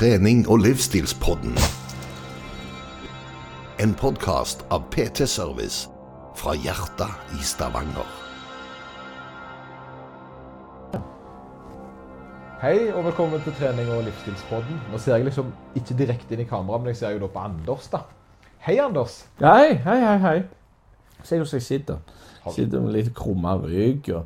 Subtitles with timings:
[0.00, 1.52] trening- og livsstilspodden.
[3.80, 5.90] En podkast av PT Service
[6.40, 8.08] fra hjertet i Stavanger.
[12.62, 14.80] Hei og velkommen til trening- og livsstilspodden.
[14.88, 17.44] Nå ser jeg liksom ikke direkte inn i kamera, men jeg ser jo da på
[17.44, 17.98] Anders, da.
[18.58, 19.26] Hei, Anders.
[19.40, 20.18] Hei, hei, hei.
[20.18, 20.42] hei.
[21.22, 21.96] Se hvordan jeg sitter.
[22.48, 24.08] Sitter med litt krumma rygg.
[24.14, 24.24] og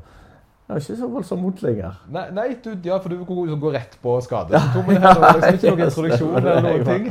[0.64, 1.96] Jeg har ikke så voldsomt vondt lenger.
[2.08, 5.18] Nei, nei du, ja, for du går, rett på skadesymptomene her.
[5.18, 7.08] Det var liksom ikke noen introduksjon eller noen ting.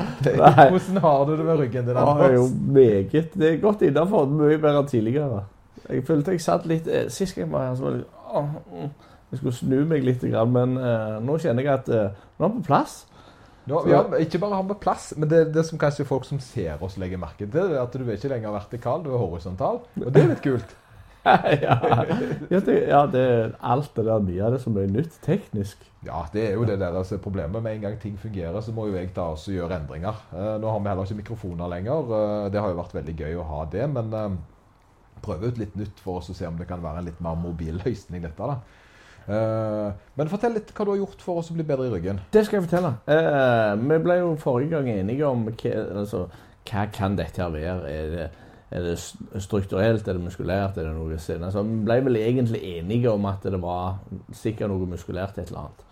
[0.73, 2.47] Hvordan har du det med ryggen din, Det er jo
[2.79, 3.35] meget.
[3.35, 5.43] Det er godt innafor mye bedre enn tidligere.
[5.85, 8.91] Jeg følte jeg satt litt eh, Sist jeg var her, så var det mm.
[9.33, 12.67] Jeg skulle snu meg litt, men eh, nå kjenner jeg at eh, nå er på
[12.71, 12.99] plass.
[13.69, 16.81] Nå, ja, ikke bare har vi plass, men det, det som kanskje folk som ser
[16.83, 19.83] oss legger merke til, det er at du er ikke lenger vertikal, du er horisontal.
[20.01, 20.73] Og det er litt kult.
[21.63, 21.75] ja,
[22.51, 23.25] ja, det, ja, det
[23.63, 25.83] alt det der mye av det som er nytt teknisk.
[26.03, 27.63] Ja, det er jo det der som er problemet.
[27.63, 30.19] Med en gang ting fungerer, så må jo jeg da også gjøre endringer.
[30.35, 32.11] Eh, nå har vi heller ikke mikrofoner lenger.
[32.19, 34.35] Eh, det har jo vært veldig gøy å ha det, men eh,
[35.23, 37.39] prøve ut litt nytt for oss å se om det kan være en litt mer
[37.39, 38.53] mobil løsning, dette.
[38.53, 38.59] da.
[39.23, 42.19] Uh, men fortell litt hva du har gjort for oss å bli bedre i ryggen.
[42.33, 42.89] Det skal jeg fortelle.
[43.07, 46.25] Uh, vi ble jo forrige gang enige om hva, altså,
[46.67, 47.93] hva kan dette her være.
[47.93, 48.25] Er det,
[48.73, 48.97] er det
[49.43, 51.51] strukturelt, er det muskulært, er det noe senere?
[51.53, 53.99] Så vi ble vel egentlig enige om at det var
[54.33, 55.83] sikkert noe muskulært et eller annet.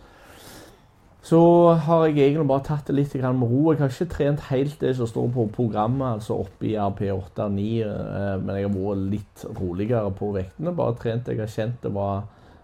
[1.21, 1.39] Så
[1.85, 3.71] har jeg egentlig bare tatt det litt med ro.
[3.71, 7.51] Jeg har ikke trent helt det som står på programmet, altså oppe i RP8 og
[7.53, 10.73] 9, eh, men jeg har vært litt roligere på vektene.
[10.73, 12.23] Bare trent det jeg har kjent det var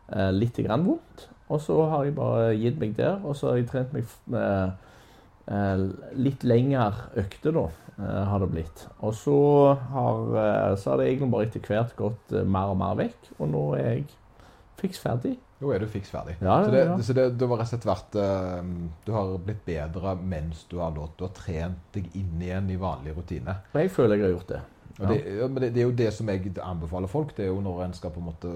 [0.09, 1.27] eh, litt vondt.
[1.47, 4.73] Og så har jeg bare gitt meg der, og så har jeg trent meg eh,
[5.53, 5.85] eh,
[6.17, 7.67] litt lengre økter, da,
[8.05, 8.85] har det blitt.
[8.99, 9.39] Og så
[9.89, 13.33] har, eh, så har det egentlig bare etter hvert gått eh, mer og mer vekk,
[13.39, 14.07] og nå er jeg
[14.77, 15.33] fiks ferdig.
[15.57, 16.35] Nå er du fiks ferdig.
[16.37, 16.97] Ja, så det, ja.
[17.01, 18.71] så det, det var rett og slett vært eh,
[19.07, 23.15] Du har blitt bedre mens du har, du har trent deg inn igjen i vanlig
[23.17, 23.57] rutine.
[23.73, 24.63] Og jeg føler jeg har gjort det.
[24.97, 27.33] Og det, ja, men det, det er jo det som jeg anbefaler folk.
[27.37, 28.53] Det er jo når en skal på en måte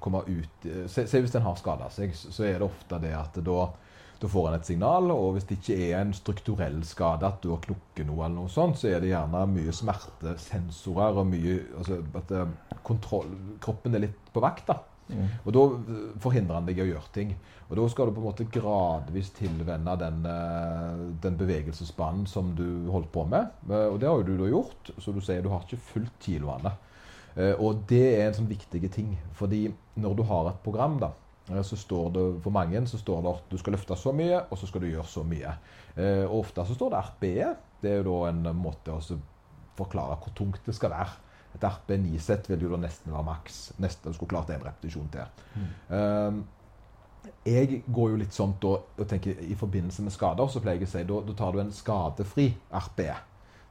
[0.00, 3.36] komme ut Se, se hvis en har skada seg, så er det ofte det at
[3.44, 3.60] da,
[4.18, 5.10] da får en et signal.
[5.14, 8.52] Og hvis det ikke er en strukturell skade, at du har knukket noe, eller noe
[8.52, 13.30] sånt, så er det gjerne mye smertesensorer og mye altså, at eh, kontroll,
[13.62, 14.66] Kroppen er litt på vakt.
[14.70, 14.80] da.
[15.46, 17.36] Og da eh, forhindrer han deg i å gjøre ting.
[17.68, 22.90] Og da skal du på en måte gradvis tilvenne den, eh, den bevegelsesbanen som du
[22.90, 23.54] holdt på med.
[23.68, 26.74] Og det har jo du da gjort, så du sier du har ikke fulgt kiloene.
[27.62, 29.12] Og det er en sånn viktig ting.
[29.38, 29.68] Fordi
[30.02, 31.12] når du har et program, da,
[31.64, 34.58] så står det for mange så står det at du skal løfte så mye, og
[34.60, 35.54] så skal du gjøre så mye.
[35.96, 37.48] Eh, Og ofte så står det RPE.
[37.82, 39.00] Det er jo da en måte å
[39.78, 41.16] forklare hvor tungt det skal være.
[41.54, 43.58] Et RP9-sett vil jo da nesten være maks.
[43.80, 45.44] Nesten du skulle klart en repetisjon til.
[45.56, 46.44] Mm.
[47.44, 50.88] jeg går jo litt sånn da, og tenker I forbindelse med skader så pleier jeg
[50.88, 53.16] å si da, da tar du en skadefri RPE.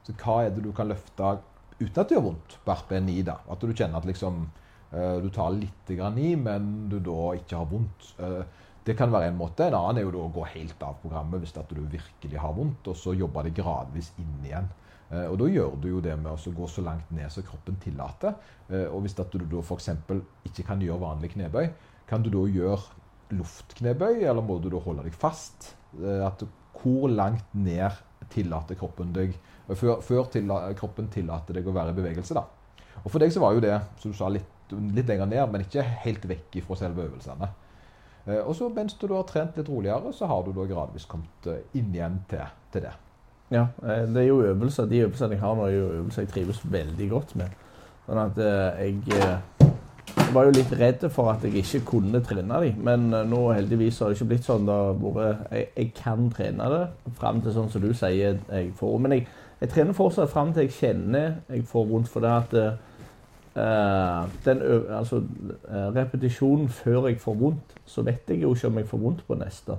[0.06, 1.38] Så hva er det du kan løfte
[1.78, 3.22] uten at det gjør vondt på RP9?
[3.28, 3.38] da?
[3.50, 7.68] At du kjenner at liksom eh, du tar litt i, men du da ikke har
[7.68, 8.14] vondt.
[8.18, 8.42] Eh,
[8.88, 9.66] det kan være en måte.
[9.66, 12.54] En annen er jo da å gå helt av programmet hvis at du virkelig har
[12.56, 14.70] vondt, og så jobbe det gradvis inn igjen.
[15.10, 17.76] Eh, og da gjør du jo det med å gå så langt ned som kroppen
[17.84, 18.36] tillater.
[18.68, 19.90] Eh, og hvis at du da f.eks.
[20.48, 21.68] ikke kan gjøre vanlig knebøy,
[22.08, 25.74] kan du da gjøre luftknebøy, eller må du da holde deg fast?
[26.00, 26.44] Eh, At
[26.78, 27.92] hvor langt ned
[28.32, 29.32] tillater kroppen deg
[29.68, 32.46] Før, før tilla, kroppen tillater deg å være i bevegelse, da.
[33.02, 35.64] Og for deg så var jo det, som du sa, litt, litt lenger ned, men
[35.64, 37.48] ikke helt vekk fra selve øvelsene.
[38.28, 41.46] Eh, Og så mens du har trent litt roligere, så har du da gradvis kommet
[41.46, 42.94] eh, inn igjen til, til det.
[43.50, 44.88] Ja, eh, det er jo øvelser.
[44.88, 47.56] De øvelsene jeg har nå, er jo øvelser jeg trives veldig godt med.
[48.08, 52.78] Sånn at jeg, jeg var jo litt redd for at jeg ikke kunne trene dem,
[52.84, 54.64] men nå heldigvis har det ikke blitt sånn.
[54.64, 56.80] Vært, jeg, jeg kan trene det
[57.20, 58.94] fram til sånn som du sier jeg får.
[59.04, 59.26] Men jeg,
[59.60, 62.08] jeg trener fortsatt fram til jeg kjenner jeg får vondt.
[62.08, 62.56] For det at
[64.44, 64.60] den
[64.94, 65.20] altså,
[65.68, 69.22] eh, repetisjonen før jeg får vondt, så vet jeg jo ikke om jeg får vondt
[69.28, 69.76] på neste.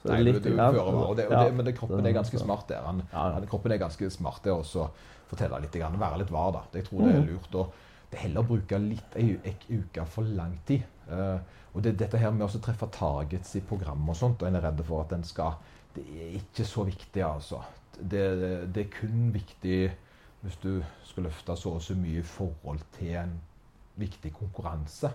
[0.00, 2.38] Så det er litt du, du og det, og det, men det, kroppen er ganske
[2.40, 2.80] smart der.
[2.86, 4.86] Han, Ja, kroppen er ganske smart der også
[5.28, 6.52] fortelle litt, være litt var.
[6.52, 6.62] da.
[6.78, 7.28] Jeg tror det er Mhm.
[7.34, 7.54] lurt.
[7.54, 7.72] og
[8.10, 9.38] det er heller å bruke litt ei
[9.70, 10.82] uke for lang tid.
[11.10, 11.38] Eh,
[11.74, 14.60] og det, dette her med å treffe targets i program og sånt, og en er
[14.62, 15.52] redd for at den skal
[15.94, 17.58] Det er ikke så viktig, altså.
[18.00, 18.10] Det,
[18.40, 19.90] det, det er kun viktig
[20.40, 23.34] hvis du skal løfte så og så mye i forhold til en
[24.00, 25.10] viktig konkurranse.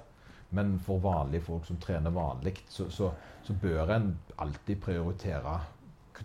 [0.56, 3.10] Men for vanlige folk som trener vanlig, så, så,
[3.44, 5.60] så bør en alltid prioritere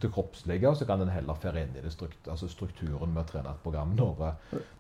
[0.01, 3.25] til kroppslige, og så kan en heller fære inn i det strukt, altså strukturen med
[3.25, 4.21] å trene et program når,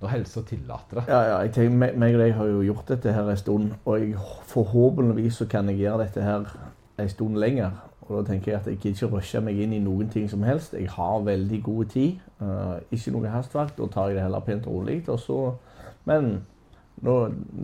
[0.01, 1.05] når helsa tillater det.
[1.11, 3.73] Ja, ja, jeg tenker, meg, meg og deg har jo gjort dette her en stund,
[3.85, 4.15] og jeg,
[4.53, 6.47] forhåpentligvis så kan jeg gjøre dette her
[7.01, 7.75] en stund lenger.
[8.11, 10.43] Og da tenker jeg at jeg gidder ikke rushe meg inn i noen ting som
[10.43, 10.73] helst.
[10.75, 12.17] Jeg har veldig god tid.
[12.41, 13.77] Uh, ikke noe hastverk.
[13.79, 15.03] Da tar jeg det heller pent og rolig.
[15.09, 15.37] Og så,
[16.11, 16.33] men
[17.07, 17.19] nå,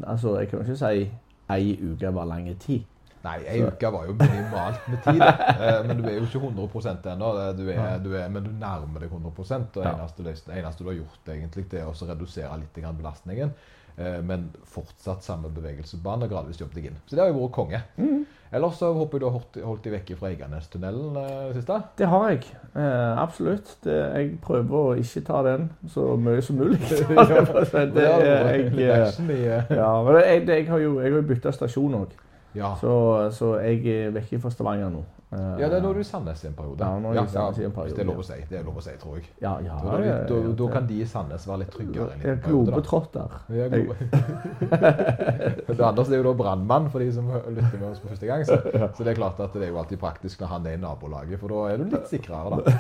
[0.07, 1.09] altså, jeg kan jo ikke si
[1.57, 2.85] ei uke var lang tid.
[3.27, 5.23] Nei, ei uke var jo minimalt med tid.
[5.67, 7.33] Eh, men du er jo ikke 100 ennå.
[7.59, 10.91] Du er, du er, men du nærmer deg 100 og det eneste, det eneste du
[10.91, 13.55] har gjort, egentlig, det er å redusere litt belastningen.
[13.97, 16.99] Eh, men fortsatt samme bevegelsesbane, gradvis jobbet deg inn.
[17.07, 17.81] Så det har jo vært konge.
[17.97, 18.27] Mm.
[18.57, 21.79] Ellers så håper jeg du har holdt, holdt deg vekke fra Eiganestunnelen eh, siste?
[21.99, 22.45] Det har jeg.
[22.77, 23.73] Eh, absolutt.
[23.87, 26.79] Det, jeg prøver å ikke ta den så mye som mulig.
[26.87, 32.15] det, jeg, ja, men jeg, jeg, har jo, jeg bytta stasjon òg.
[32.57, 32.75] Ja.
[32.81, 32.93] Så,
[33.37, 35.03] så, jeg er vekke fra Stavanger nå.
[35.37, 36.85] Ja, det er når du er i Sandnes i en periode.
[36.85, 37.97] Ja, når jeg er Sandnes i en periode.
[37.97, 38.37] Det er lov å si.
[38.51, 39.25] Det er lov å si, tror jeg.
[39.43, 42.17] Ja, ja, da, da, da, da kan de i Sandnes være litt tryggere.
[42.17, 43.35] En liten globetrotter.
[43.57, 43.97] Ja, globe.
[45.91, 48.45] Anders er jo da brannmann, for de som lytter med oss på første gang.
[48.49, 48.61] Så,
[48.97, 51.41] så, det er klart at det er jo alltid praktisk når han er i nabolaget,
[51.43, 52.77] for da er du litt sikrere, da.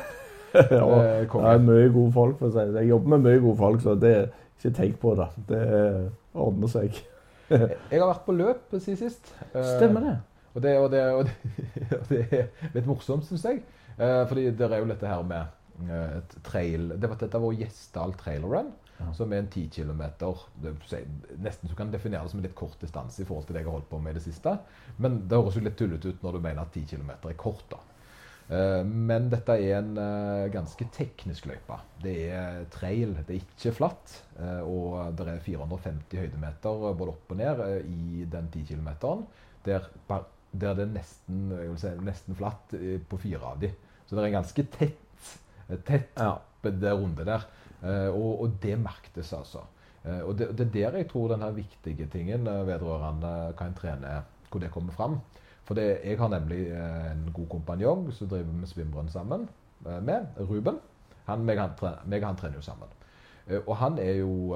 [0.78, 0.86] ja,
[1.26, 2.84] det er mye gode folk, for å si det.
[2.84, 5.28] Jeg jobber med mye gode folk, så det er ikke tenk på det.
[5.50, 5.66] Det
[6.36, 7.02] ordner seg.
[7.50, 9.34] jeg har vært på løp siden sist.
[9.52, 10.16] Stemmer det.
[10.56, 11.36] Og det, og det, og det,
[12.00, 13.62] og det er litt morsomt, syns jeg.
[13.96, 17.54] Eh, fordi det er jo dette her med eh, et trail det var, Dette vår
[17.62, 19.08] Gjesdal trail run, ja.
[19.16, 20.02] som er en 10 km
[21.40, 23.70] Nesten så kan definere det som en litt kort distanse i forhold til det jeg
[23.70, 24.56] har holdt på med i det siste.
[25.00, 27.64] Men det høres jo litt tullete ut når du mener at 10 km er kort.
[27.72, 27.82] da.
[28.46, 31.80] Eh, men dette er en uh, ganske teknisk løype.
[32.04, 34.20] Det er trail, det er ikke flatt.
[34.68, 38.90] Og det er 450 høydemeter både opp og ned i den 10 km.
[39.66, 39.88] Der
[40.60, 43.70] der det er nesten, si, nesten flatt eh, på fire av de.
[44.06, 45.30] Så det er en ganske tett,
[45.68, 46.36] eh, tett ja.
[46.64, 47.46] runde der.
[47.82, 49.66] Eh, og, og, det merktes, altså.
[50.06, 54.20] Og det, det, er der jeg tror den viktige tingen vedrørende hva en trener,
[54.52, 55.16] hvor det kommer fram.
[55.66, 59.48] For det, jeg har nemlig en god kompanjong som driver med svimbrønn sammen
[59.82, 60.78] med, Ruben.
[61.26, 61.74] Han, meg, han,
[62.06, 62.94] meg han trener jo sammen.
[63.64, 64.54] Og han er jo,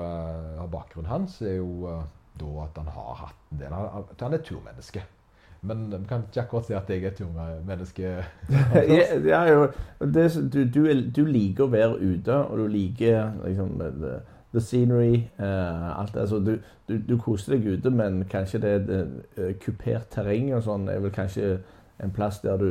[0.71, 1.99] bakgrunnen hans er jo
[2.39, 5.03] da at han har hatt en del Han er turmenneske.
[5.63, 8.03] Men vi kan ikke akkurat si at jeg er et jungemenneske.
[8.73, 9.67] ja, ja,
[10.01, 14.15] det, du, du, du, liker å være ute, og du liker liksom, the,
[14.55, 15.29] the scenery.
[15.39, 16.57] Uh, alt, altså, du,
[16.89, 21.05] du, du, koser deg ute, men kanskje det, er uh, kupert terreng og sånn er
[21.05, 21.59] vel kanskje
[22.01, 22.71] en plass der du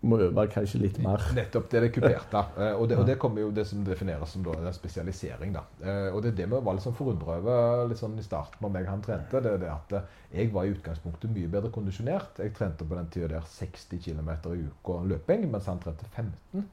[0.00, 1.22] må øve kanskje litt mer.
[1.36, 1.66] Nettopp.
[1.70, 2.44] Det er det kuperte.
[2.60, 5.52] Eh, og det, og det kommer jo det som defineres som da, spesialisering.
[5.54, 5.62] da.
[5.84, 8.72] Eh, og det er det vi var litt sånn forundra over sånn i starten når
[8.74, 9.42] meg han trente.
[9.44, 12.40] det er det at eh, Jeg var i utgangspunktet mye bedre kondisjonert.
[12.40, 16.66] Jeg trente på den tida der 60 km i uka løping, mens han trente 15.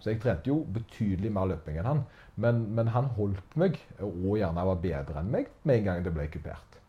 [0.00, 2.06] Så jeg trente jo betydelig mer løping enn han.
[2.36, 6.12] Men, men han holdt meg, og gjerne var bedre enn meg, med en gang det
[6.12, 6.80] ble kupert.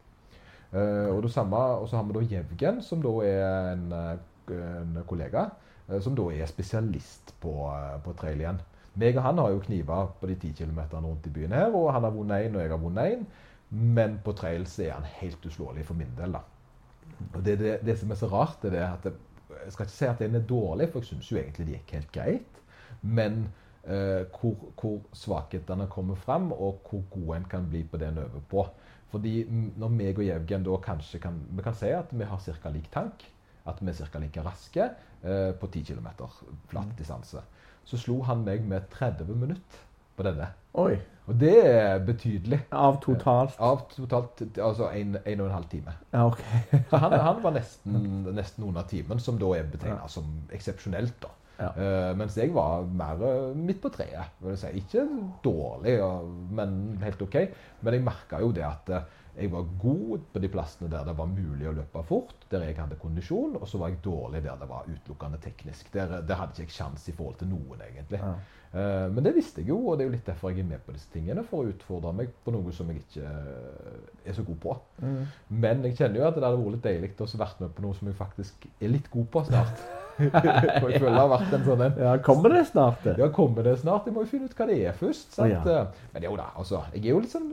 [0.74, 3.94] og, og så har vi da Jevgen, som da er en,
[4.52, 5.52] en kollega.
[5.88, 8.62] Eh, som da er spesialist på, eh, på trail igjen.
[8.96, 11.92] Meg og han har jo kniver på de ti kilometerne rundt i byen her, og
[11.94, 13.26] han har vunnet én, og jeg har vunnet én.
[13.70, 16.42] Men på trail så er han helt uslåelig for min del, da.
[17.34, 19.14] Og det, det, det som er så rart, er det at det,
[19.66, 21.92] Jeg skal ikke si at den er dårlig, for jeg syns jo egentlig det gikk
[21.96, 22.58] helt greit.
[23.02, 23.48] Men
[23.84, 28.18] eh, hvor, hvor, svakhetene kommer fram, og hvor god en kan bli på det en
[28.18, 28.66] øver på.
[29.10, 29.46] Fordi
[29.78, 32.70] når meg og Jevgen da kanskje kan Vi kan si at vi har ca.
[32.70, 33.26] lik tank
[33.66, 34.22] at vi er ca.
[34.22, 34.90] like raske
[35.24, 36.08] eh, på 10 km
[36.70, 36.96] flatt mm.
[36.98, 37.42] distanse.
[37.86, 39.84] Så slo han meg med 30 minutter
[40.16, 40.48] på denne.
[40.80, 40.96] Oi.
[41.26, 42.60] Og det er betydelig.
[42.76, 43.56] Av totalt?
[43.64, 45.96] Av totalt, Altså en, en og en halv time.
[46.14, 46.44] Ja, ok.
[46.92, 47.98] så han, han, var nesten,
[48.36, 50.12] nesten under timen, som da er betegna ja.
[50.12, 51.18] som eksepsjonelt.
[51.24, 51.34] da.
[51.56, 51.70] Ja.
[51.72, 54.36] Uh, mens jeg var mer uh, midt på treet.
[54.44, 54.84] vil jeg si.
[54.84, 55.06] Ikke
[55.44, 56.26] dårlig, uh,
[56.58, 57.40] men helt OK.
[57.82, 58.96] Men jeg merka jo det at
[59.36, 62.78] jeg var god på de plassene der det var mulig å løpe fort, der jeg
[62.78, 65.90] hadde kondisjon, og så var jeg dårlig der det var utelukkende teknisk.
[65.94, 68.22] Der, der hadde ikke jeg sjanse i forhold til noen, egentlig.
[68.22, 68.36] Ja.
[68.76, 70.82] Uh, men det visste jeg jo, og det er jo litt derfor jeg er med
[70.88, 71.44] på disse tingene.
[71.48, 74.78] For å utfordre meg på noe som jeg ikke uh, er så god på.
[75.04, 75.22] Mm.
[75.66, 78.00] Men jeg kjenner jo at det hadde vært litt deilig å vært med på noe
[78.00, 79.86] som jeg faktisk er litt god på snart.
[80.82, 82.00] For jeg føler det har vært en sånn en.
[82.06, 83.04] Ja, Kommer det snart?
[83.04, 83.18] Det?
[83.20, 84.08] Ja, kommer det snart?
[84.08, 85.36] Jeg må jo finne ut hva det er først.
[85.36, 85.68] sant?
[85.68, 86.10] Oh, ja.
[86.16, 86.82] Men jo da, altså.
[86.96, 87.52] Jeg er jo litt sånn,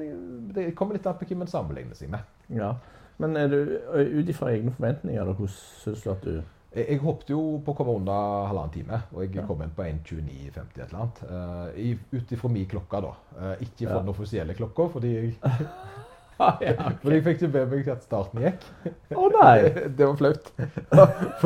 [0.54, 2.26] Det kommer litt an på hvem en sammenligner seg med.
[2.52, 2.75] Ja,
[3.23, 6.42] Men er du ut ifra egne forventninger, hvordan syns du at du
[6.73, 9.45] jeg, jeg håpet jo på å komme under halvannen time, og jeg ja.
[9.49, 11.21] kom inn på 1.29,50 et eller annet.
[11.28, 13.11] Uh, Ut ifra min klokke, da.
[13.37, 14.00] Uh, ikke fra ja.
[14.00, 15.35] den offisielle klokka, fordi jeg
[16.43, 16.97] ja, okay.
[17.03, 18.67] Fordi jeg fikk ikke med meg at starten gikk.
[19.13, 19.57] Å oh, nei!
[19.99, 20.51] det var flaut.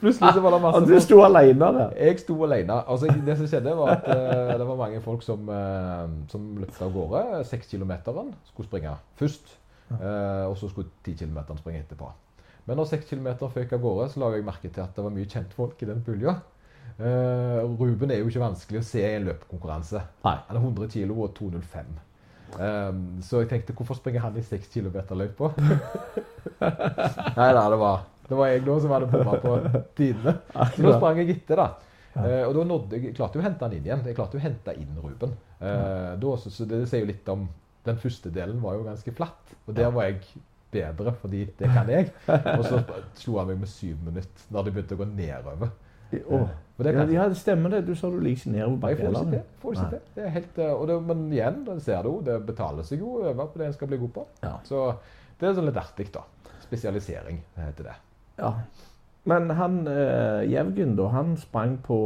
[0.00, 1.94] Plutselig så var det masse Og du sto alene der?
[1.98, 2.80] Jeg sto alene.
[2.84, 6.86] Altså, det som skjedde, var at uh, det var mange folk som, uh, som løpte
[6.86, 7.24] av gårde.
[7.50, 9.56] Seks kilometeren skulle springe først.
[9.90, 12.10] Uh, og så skulle ti kilometeren springe etterpå.
[12.68, 15.14] Men når seks kilometer føk av gårde, så la jeg merke til at det var
[15.14, 16.36] mye kjentfolk i den pulja.
[17.00, 20.02] Uh, Ruben er jo ikke vanskelig å se i en løpekonkurranse.
[20.26, 21.98] Han er 100 kg og 2,05.
[22.58, 25.52] Um, så jeg tenkte hvorfor springer han i 6 km-løypa?
[27.38, 29.54] Nei da, det var, det var jeg nå som hadde bomma på
[29.98, 30.36] tidene.
[30.74, 31.70] Så da sprang jeg etter, da.
[32.10, 34.04] Uh, og da nådde jeg, klarte jo å hente han inn igjen.
[34.10, 35.34] Jeg klarte jo å hente inn Ruben.
[35.60, 37.48] Uh, da, så, så det sier jo litt om
[37.86, 40.18] Den første delen var jo ganske flatt, og der var jeg
[40.70, 42.10] bedre, fordi det kan jeg.
[42.58, 42.82] Og så
[43.18, 45.72] slo han meg med syv minutter når det begynte å gå nedover.
[46.20, 46.50] Åh.
[46.84, 47.86] Det Ja, ja, det stemmer det.
[47.86, 49.42] Du sa du ligger nedover bakkelene.
[49.62, 50.04] Får ikke til.
[50.14, 53.24] Det er helt, eh, det, men igjen, det ser du, det betaler seg jo å
[53.30, 54.26] øve på det en skal bli god på.
[54.42, 54.52] Ja.
[54.64, 54.84] Så
[55.40, 56.24] det er sånn litt artig, da.
[56.64, 57.96] Spesialisering heter det.
[58.38, 58.54] Ja.
[59.24, 61.98] Men han eh, Jevgen, da, han sprang på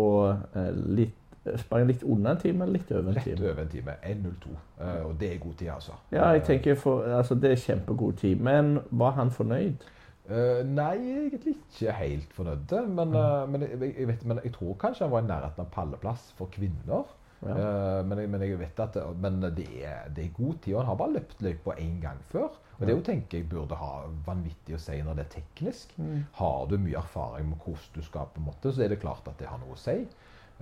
[0.55, 1.21] eh, litt
[1.61, 3.35] Sprang litt under en time eller litt over en time?
[3.37, 3.95] Rett over en time.
[4.01, 4.53] 1.02.
[4.81, 5.93] Uh, Og det er god tid, altså.
[6.13, 8.41] Ja, jeg tenker for, altså Det er kjempegod tid.
[8.41, 9.85] Men var han fornøyd?
[10.25, 10.95] Eh, nei,
[11.27, 12.73] egentlig ikke helt fornøyd.
[12.89, 15.71] Men, eh, men, jeg, jeg vet, men jeg tror kanskje han var i nærheten av
[15.75, 17.13] palleplass for kvinner.
[17.45, 17.53] Ja.
[17.53, 20.75] Uh, men, jeg, men jeg vet at men det, er, det er god tid.
[20.75, 22.55] og Han har bare løpt løypa én gang før.
[22.79, 23.91] Og det jo tenker jeg burde ha
[24.25, 25.93] vanvittig å si når det er teknisk.
[26.41, 29.29] Har du mye erfaring med hvordan du skal, på en måte, så er det klart
[29.29, 29.99] at det har noe å si.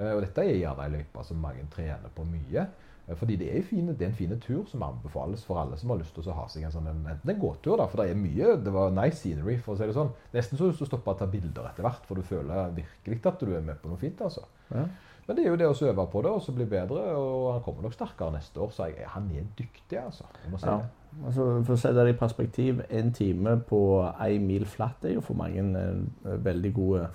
[0.02, 2.66] Og dette er gjerne ei løype som mange trener på mye.
[3.08, 5.90] Eh, Fordi det er, fine, det er en fin tur som anbefales for alle som
[5.90, 8.20] har lyst til å ha seg en sånn enten en gåtur, da, for det er
[8.20, 10.12] mye Det var nice scenery, for å si det sånn.
[10.34, 13.40] Nesten så du skal stoppe å ta bilder etter hvert, for du føler virkelig at
[13.40, 14.20] du er med på noe fint.
[14.20, 14.46] altså.
[14.70, 14.86] Ja.
[15.26, 17.02] Men det er jo det å øve på det, og så bli bedre.
[17.14, 20.26] Og han kommer nok sterkere neste år, så jeg, han er dyktig, altså.
[20.56, 20.80] Si Ja.
[21.26, 23.78] Altså, for å sette det i perspektiv, en time på
[24.24, 25.76] én mil flatt er jo for mange en,
[26.24, 27.08] eh, veldig, gode,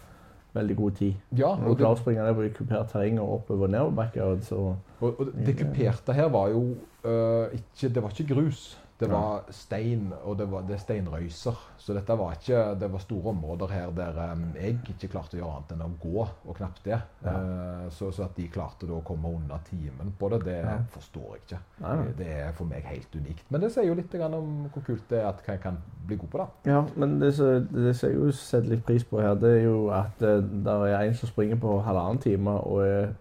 [0.56, 1.13] veldig god tid.
[1.32, 4.62] Ja, Når og du klarer å springe ned på kupert terreng og oppover nedoverbakker, så
[5.00, 6.63] og, og det kuperte her var jo
[7.06, 8.63] uh, ikke Det var ikke grus.
[9.00, 11.58] Det var stein, og det, var, det er steinrøyser.
[11.77, 15.42] Så dette var ikke Det var store områder her der um, jeg ikke klarte å
[15.42, 16.98] gjøre annet enn å gå, og knapt det.
[17.24, 17.34] Ja.
[17.36, 20.77] Uh, så, så at de klarte å komme under timen på det, det Ja.
[20.96, 21.60] forstår jeg ikke.
[21.84, 21.98] Nei.
[22.18, 23.46] Det er for meg helt unikt.
[23.54, 25.77] Men det sier jo litt om hvor kult det er at jeg kan
[26.08, 26.72] bli god på det.
[26.72, 30.22] Ja, men det som jeg jo setter litt pris på her, det er jo at
[30.25, 33.13] eh, det er en som springer på halvannen time og er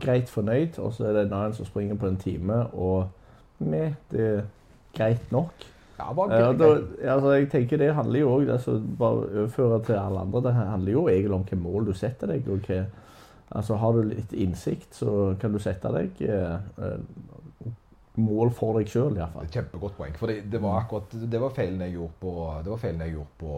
[0.00, 3.10] greit fornøyd, og så er det en annen som springer på en time og
[3.58, 4.44] med det
[4.96, 5.68] greit nok.
[5.98, 6.58] Ja, bare greit.
[6.58, 10.40] da, altså, jeg tenker Det handler jo òg altså, Bare overføre til alle andre.
[10.46, 12.48] Det handler jo egentlig om hvilke mål du setter deg.
[12.48, 12.80] og hva,
[13.50, 17.70] altså Har du litt innsikt, så kan du sette deg eh, eh,
[18.20, 19.48] mål for deg sjøl, iallfall.
[19.52, 20.16] Kjempegodt poeng.
[20.18, 22.34] For det, det var akkurat Det var feilen jeg gjorde på,
[22.64, 23.54] det var feilen jeg gjorde på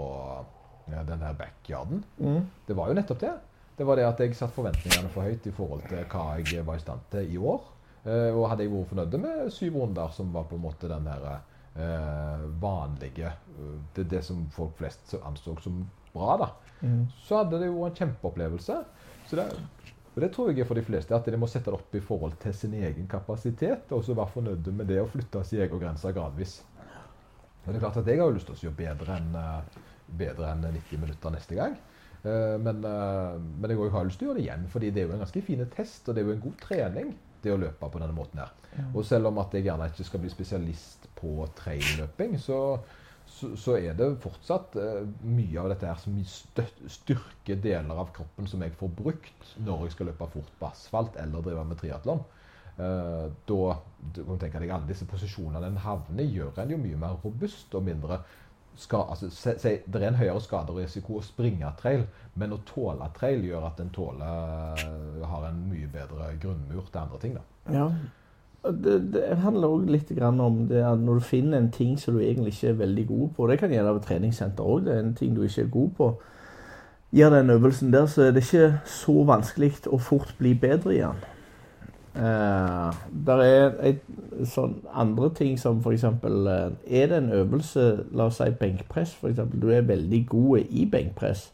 [0.92, 2.04] ja, den her backyarden.
[2.18, 2.40] Mm.
[2.68, 3.34] Det var jo nettopp det.
[3.74, 6.78] Det var det at jeg satte forventningene for høyt i forhold til hva jeg var
[6.78, 7.64] i stand til i år.
[8.04, 11.06] Eh, og hadde jeg vært fornøyd med syv runder, som var på en måte den
[11.08, 15.80] der eh, vanlige eh, det, det som folk flest anså som
[16.12, 16.50] bra, da.
[16.82, 17.06] Mm.
[17.24, 18.76] Så hadde det jo en kjempeopplevelse.
[19.30, 19.48] Så det,
[20.12, 22.04] og det tror jeg er for de fleste, at de må sette det opp i
[22.04, 25.80] forhold til sin egen kapasitet, og så være fornøyd med det å flytte sin egen
[25.80, 26.60] grense gradvis.
[27.64, 29.36] Og det er klart at jeg har jo lyst til å gjøre bedre enn
[30.14, 31.78] bedre enn 90 minutter neste gang.
[32.20, 35.22] Men, men jeg har lyst til å gjøre det igjen, fordi det er jo en
[35.24, 38.16] ganske fin test, og det er jo en god trening det å løpe på denne
[38.16, 38.52] måten her.
[38.92, 42.58] Og selv om at jeg gjerne ikke skal bli spesialist på trailløping, så,
[43.30, 46.16] så, så er det fortsatt eh, mye av dette her som
[46.96, 51.20] styrker deler av kroppen som jeg får brukt når jeg skal løpe fort på asfalt
[51.22, 52.24] eller drive med triatlon.
[52.74, 53.76] Uh, da
[54.16, 57.76] du kan tenke deg alle disse posisjonene en havner gjør en jo mye mer robust
[57.78, 58.16] og mindre
[58.76, 62.04] ska, altså, se, se, Det er en høyere skaderisiko å springe trail,
[62.34, 64.84] men å tåle trail gjør at en tåler
[65.30, 67.38] har en mye bedre grunnmur til andre ting.
[67.38, 67.72] da.
[67.72, 67.88] Ja.
[68.64, 72.22] Det, det handler òg litt om det at når du finner en ting som du
[72.24, 74.86] egentlig ikke er veldig god på Det kan gjelde ved treningssenter òg.
[74.86, 76.08] Det er en ting du ikke er god på.
[77.14, 81.02] Gjør den øvelsen der, så er det ikke så vanskelig å fort bli bedre i
[81.02, 81.20] den.
[82.16, 82.94] Eh,
[83.26, 84.02] der er et,
[84.46, 86.04] sånn andre ting som f.eks.
[86.06, 89.40] Eh, er det en øvelse, la oss si benkpress f.eks.
[89.50, 91.48] Du er veldig god i benkpress,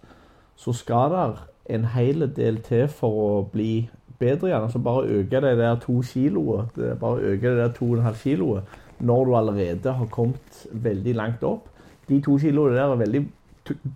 [0.61, 1.40] så skal der
[1.71, 3.88] en hel del til for å bli
[4.21, 4.67] bedre igjen.
[4.67, 8.21] Altså bare øke det der to kiloet, bare øke det der to og en halv
[8.21, 11.71] kiloet, når du allerede har kommet veldig langt opp.
[12.09, 13.26] De to kiloene der er veldig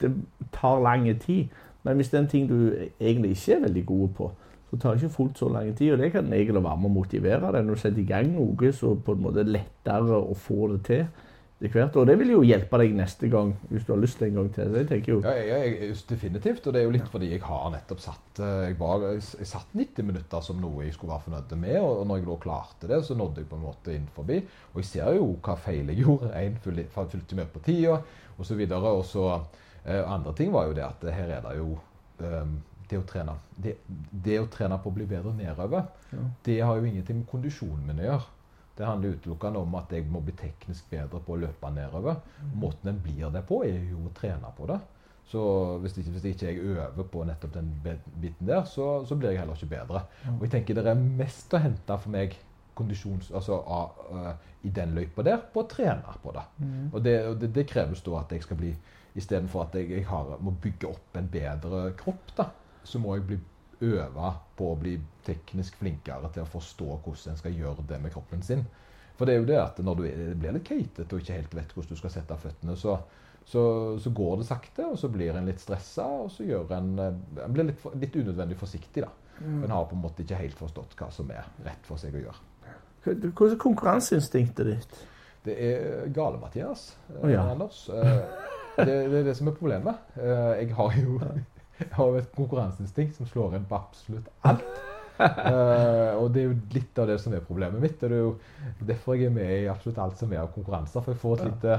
[0.01, 0.11] Det
[0.53, 1.49] tar lang tid.
[1.83, 4.31] Men hvis det er en ting du egentlig ikke er veldig god på,
[4.75, 5.95] så tar ikke fullt så lang tid.
[5.95, 8.73] Og det kan egentlig være med å motivere deg når du setter i gang noe,
[8.75, 11.07] så på en måte er lettere å få det til
[11.63, 11.97] det hvert.
[11.97, 14.69] Og det vil jo hjelpe deg neste gang, hvis du har lyst en gang til.
[14.73, 16.67] Så jeg tenker jo Ja, jeg, jeg, definitivt.
[16.67, 19.75] Og det er jo litt fordi jeg har nettopp satt eh, Jeg, var, jeg, satt
[19.79, 22.91] 90 minutter som noe jeg skulle være fornøyd med, og, og når jeg da klarte
[22.91, 24.41] det, så nådde jeg på en måte inn forbi.
[24.75, 26.33] Og jeg ser jo hva feil jeg gjorde.
[26.43, 28.01] Én fulgte med på tida,
[28.43, 28.67] osv.
[28.75, 29.29] Og så
[29.85, 31.75] Eh, andre ting var jo det at her er det jo
[32.25, 32.47] eh,
[32.91, 33.77] det, å trene, det,
[34.25, 36.19] det å trene på å bli bedre nedover, Ja.
[36.45, 38.31] det har jo ingenting med kondisjonen min å gjøre.
[38.77, 42.17] Det handler utelukkende om at jeg må bli teknisk bedre på å løpe nedover.
[42.59, 44.81] Måten en blir det på, er jo å trene på det.
[45.31, 45.41] Så
[45.81, 47.71] hvis ikke, hvis ikke jeg øver på nettopp den
[48.21, 50.03] biten der, så, så blir jeg heller ikke bedre.
[50.35, 52.35] Og jeg tenker det er mest å hente for meg
[52.75, 56.43] kondisjons, altså, av, øh, i den løypa der, på å trene på det.
[56.93, 58.75] Og det, og det, det kreves da at jeg skal bli
[59.15, 62.49] Istedenfor at jeg, jeg har, må bygge opp en bedre kropp, da,
[62.85, 63.39] så må jeg bli
[63.85, 64.95] øve på å bli
[65.27, 68.65] teknisk flinkere til å forstå hvordan en skal gjøre det med kroppen sin.
[69.19, 70.05] For det er jo det at når du
[70.41, 72.97] blir litt keitete og ikke helt vet hvordan du skal sette føttene, så,
[73.47, 73.65] så,
[74.03, 77.21] så går det sakte, og så blir en litt stressa, og så gjør en, eh,
[77.45, 79.05] en blir litt, litt unødvendig forsiktig.
[79.05, 79.11] da.
[79.45, 82.23] En har på en måte ikke helt forstått hva som er rett for seg å
[82.25, 82.43] gjøre.
[83.05, 85.01] Hvordan er konkurranseinstinktet ditt?
[85.45, 86.95] Det er gale, Mathias.
[87.21, 87.43] Oh, ja.
[87.53, 87.89] Anders.
[87.93, 90.01] Eh, Det, det er det som er problemet.
[90.19, 91.19] Eh, Jeg har jo
[91.85, 94.67] jeg har jo et konkurranseinstinkt som slår inn på absolutt alt.
[95.21, 98.01] uh, og det er jo litt av det som er problemet mitt.
[98.03, 101.05] og Det er jo derfor jeg er med i absolutt alt som er av konkurranser.
[101.05, 101.79] For jeg får et lite,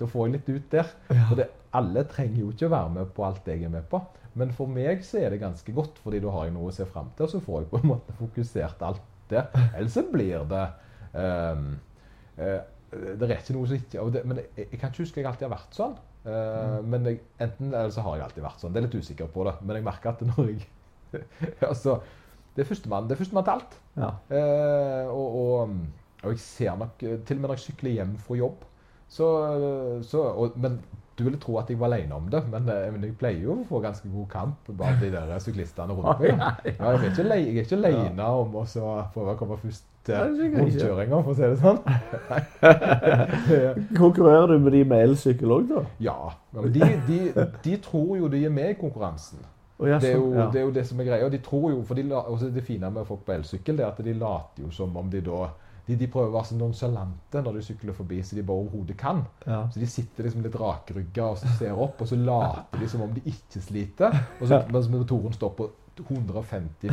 [0.00, 0.92] da får jeg litt ut der.
[1.14, 4.02] For det, alle trenger jo ikke å være med på alt jeg er med på.
[4.38, 6.86] Men for meg så er det ganske godt, fordi da har jeg noe å se
[6.90, 7.26] fram til.
[7.26, 9.50] Og så får jeg på en måte fokusert alt der.
[9.72, 10.64] Ellers så blir det
[11.14, 11.68] um,
[12.38, 12.60] uh,
[12.94, 15.48] Det er ikke noe som ikke det, Men jeg, jeg kan ikke huske jeg alltid
[15.48, 15.96] har vært sånn.
[16.24, 18.74] Eh, Men jeg, enten eller så har jeg alltid vært sånn.
[18.74, 19.56] Det er litt usikker på det.
[19.62, 20.68] Men jeg merker at når jeg
[21.70, 21.98] Altså,
[22.54, 23.78] det er førstemann det førstemann til alt.
[23.98, 24.10] Ja.
[24.34, 25.78] Eh, og, og,
[26.24, 28.64] og jeg ser nok eh, Til og med når jeg sykler hjem fra jobb
[29.14, 29.26] så,
[30.08, 30.80] så og, Men
[31.14, 33.66] du ville tro at jeg var alene om det, men, men jeg pleier jo å
[33.68, 36.40] få ganske god kamp blant de der syklistene rundt meg.
[36.40, 38.64] Ja, jeg, er ikke er alene om å
[39.14, 40.84] prøve å komme først Er til sikkert ikke.
[40.84, 41.80] rundkjøringa, for å si det sånn.
[44.02, 45.84] Konkurrerer du med de med elsykkel òg, da?
[46.04, 46.18] Ja.
[46.58, 47.18] men de, de,
[47.64, 49.40] de tror jo de er med i konkurransen.
[49.78, 50.46] Oh, ja, Det er, jo, sånn, ja.
[50.52, 51.28] det er jo det som er greia.
[51.32, 54.14] De tror jo, for de, også Det fine med folk på elsykkel er at de
[54.14, 55.48] later jo som om de da
[55.84, 58.96] de, de prøver å være så nonsjalante når de sykler forbi, så de bare overhodet
[58.96, 59.18] kan.
[59.44, 59.64] Ja.
[59.72, 63.02] Så de sitter liksom litt rakrygga og så ser opp, og så later de som
[63.04, 64.16] om de ikke sliter.
[64.38, 65.68] Og så, mens motoren står på
[66.00, 66.88] 150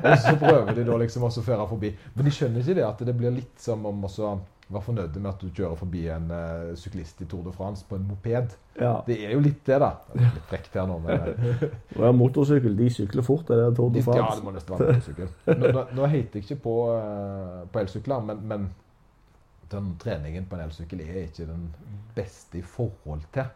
[0.00, 1.92] og så prøver de da liksom å føre forbi.
[2.14, 4.34] Men de skjønner ikke det at det blir litt som om også
[4.68, 7.98] være fornøyd med at du kjører forbi en uh, syklist i Tour de France på
[7.98, 8.54] en moped.
[8.80, 8.94] ja.
[9.06, 9.90] Det er jo litt det, da.
[10.12, 11.66] Det Litt frekt her nå, men eh,
[12.00, 13.44] ja, motorsykkel, de sykler fort.
[13.48, 14.22] Det der Tour de France.
[14.22, 15.34] ja, det må nesten være motorsykkel.
[15.50, 18.70] Nå, nå, nå heter jeg ikke på, uh, på elsykler, men, men
[19.74, 21.68] den treningen på en elsykkel er ikke den
[22.16, 23.52] beste i forhold til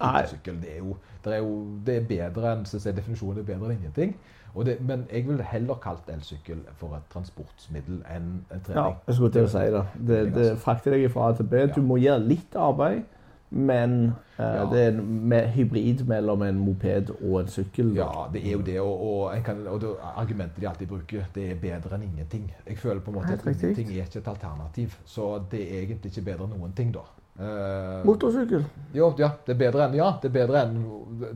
[0.00, 0.56] elsykkel.
[0.62, 0.78] Det
[1.24, 1.52] det er jo
[1.86, 4.16] det er bedre enn definisjonen er bedre enn ingenting.
[4.62, 9.32] Det, men jeg ville heller kalt elsykkel for et transportmiddel enn en Ja, jeg skulle
[9.34, 9.82] til å si det.
[9.98, 11.64] Det, det frakter deg fra A til B.
[11.74, 13.02] Du må gjøre litt arbeid,
[13.50, 14.64] men eh, Ja.
[14.70, 17.94] det er en hybrid mellom en moped og en sykkel.
[17.96, 18.00] da.
[18.06, 18.80] Ja, det er jo det.
[18.80, 22.48] Og, og, kan, og det, argumentet de alltid bruker, det er bedre enn ingenting.
[22.66, 24.96] Jeg føler på en måte at ingenting er ikke et alternativ.
[25.04, 27.04] Så det er egentlig ikke bedre enn noen ting, da.
[27.38, 28.64] Eh, Motorsykkel.
[28.92, 30.76] jo, ja, det er bedre enn ja, det er bedre enn,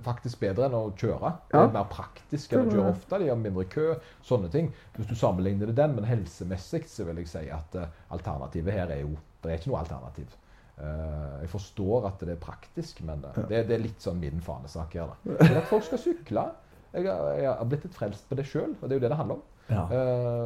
[0.05, 1.33] faktisk bedre enn å kjøre.
[1.51, 3.19] Det er mer praktisk enn å kjøre ofte.
[3.19, 3.89] De har mindre kø,
[4.27, 4.71] sånne ting.
[4.95, 8.95] Hvis du sammenligner det den, men helsemessig så vil jeg si at uh, alternativet her
[8.95, 10.39] er jo Det er ikke noe alternativ.
[10.79, 13.35] Uh, jeg forstår at det er praktisk, men ja.
[13.51, 15.11] det, det er litt sånn min fanesak her.
[15.11, 15.37] da.
[15.43, 16.47] Men at folk skal sykle
[16.95, 19.11] Jeg har, jeg har blitt litt frelst på det sjøl, og det er jo det
[19.11, 19.47] det handler om.
[19.69, 19.83] Ja.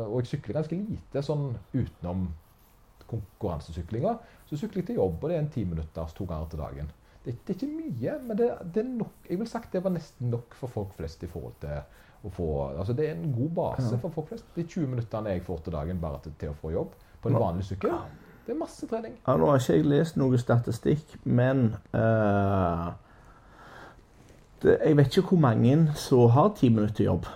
[0.09, 2.25] Og jeg sykler ganske lite sånn utenom
[3.13, 4.17] konkurransesyklinga.
[4.53, 6.91] Så sykler jeg til jobb, og det er en ti minutter to ganger til dagen.
[7.25, 9.15] Det, det er ikke mye, men det, det er nok.
[9.31, 11.79] Jeg vil sagt det var nesten nok for folk flest i forhold til
[12.23, 14.45] å få Altså det er en god base for folk flest.
[14.57, 17.39] De 20 minuttene jeg får til dagen bare til, til å få jobb på en
[17.39, 17.95] vanlig sykkel,
[18.47, 19.15] det er masse trening.
[19.23, 22.91] Ja, nå har ikke jeg lest noe statistikk, men uh,
[24.63, 27.31] det, Jeg vet ikke hvor mange som har ti minutter jobb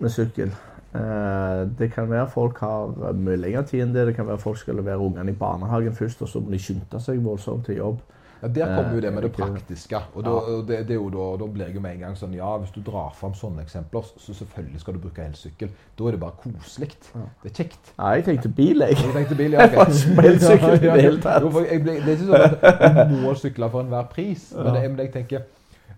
[0.00, 0.54] med sykkel.
[0.94, 4.08] Eh, det kan være folk har mye lengre tid enn det.
[4.10, 7.00] Det kan være folk skal levere ungene i barnehagen først, og så må de skynde
[7.02, 8.02] seg voldsomt til jobb.
[8.44, 9.96] Ja, Der kommer jo det med det Eh, praktiske.
[10.14, 12.56] Og da, og det, det da, da blir jeg jo med en gang sånn Ja,
[12.58, 15.70] hvis du drar fram sånne eksempler, så selvfølgelig skal du bruke elsykkel.
[15.98, 16.90] Da er det bare koselig.
[17.42, 17.92] Det er kjekt.
[17.98, 18.98] Nei, jeg tenkte bil, jeg.
[19.00, 19.64] Jeg tenkte bil, ja.
[19.64, 19.86] okay.
[20.30, 21.48] elsykkel i det hele tatt.
[21.70, 24.52] Jeg ble, det er ikke sånn at du må sykle for enhver pris.
[24.52, 25.42] Men, det, men jeg tenker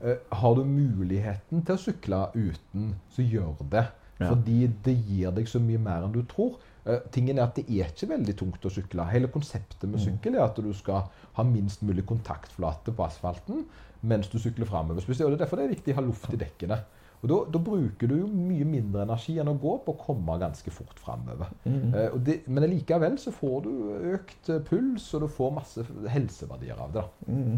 [0.01, 3.89] eh, Har du muligheten til å sykle uten, så gjør det.
[4.19, 4.31] Ja.
[4.31, 6.57] Fordi det gir deg så mye mer enn du tror.
[6.87, 9.09] Uh, tingen er at Det er ikke veldig tungt å sykle.
[9.11, 9.91] Hele konseptet Mm.
[9.93, 13.65] med sykkel er at du skal ha minst mulig kontaktflate på asfalten
[14.03, 15.03] mens du sykler framover.
[15.03, 16.79] Og det er derfor det er viktig å ha luft i dekkene.
[17.23, 20.37] Og da, da bruker du jo mye mindre energi enn å gå på å komme
[20.39, 21.49] ganske fort framover.
[21.65, 21.95] Mm.
[21.97, 23.71] Uh, men likevel så får du
[24.15, 27.05] økt eh, puls, og du får masse helseverdier av det.
[27.27, 27.57] Mm.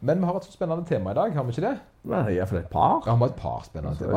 [0.00, 1.76] Men vi har et så spennende tema i dag, har vi ikke det?
[2.08, 3.02] Er iallfall et par.
[3.04, 4.12] Ja, vi har et par spennende temaer.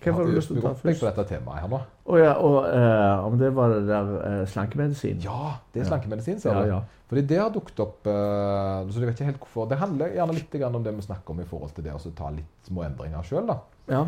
[0.00, 1.02] Hva har du lyst til å ta først?
[1.02, 1.80] på dette temaet her nå?
[2.10, 5.20] Å ja, og uh, om det var det der uh, slankemedisin?
[5.24, 6.72] Ja, det er slankemedisin, ser ja, du.
[6.72, 6.80] ja.
[7.10, 9.68] Fordi det har dukket opp uh, så jeg vet ikke helt hvorfor.
[9.70, 12.32] Det handler gjerne litt om det vi snakker om i forhold til det å ta
[12.34, 13.54] litt små endringer sjøl.
[13.90, 14.02] ja.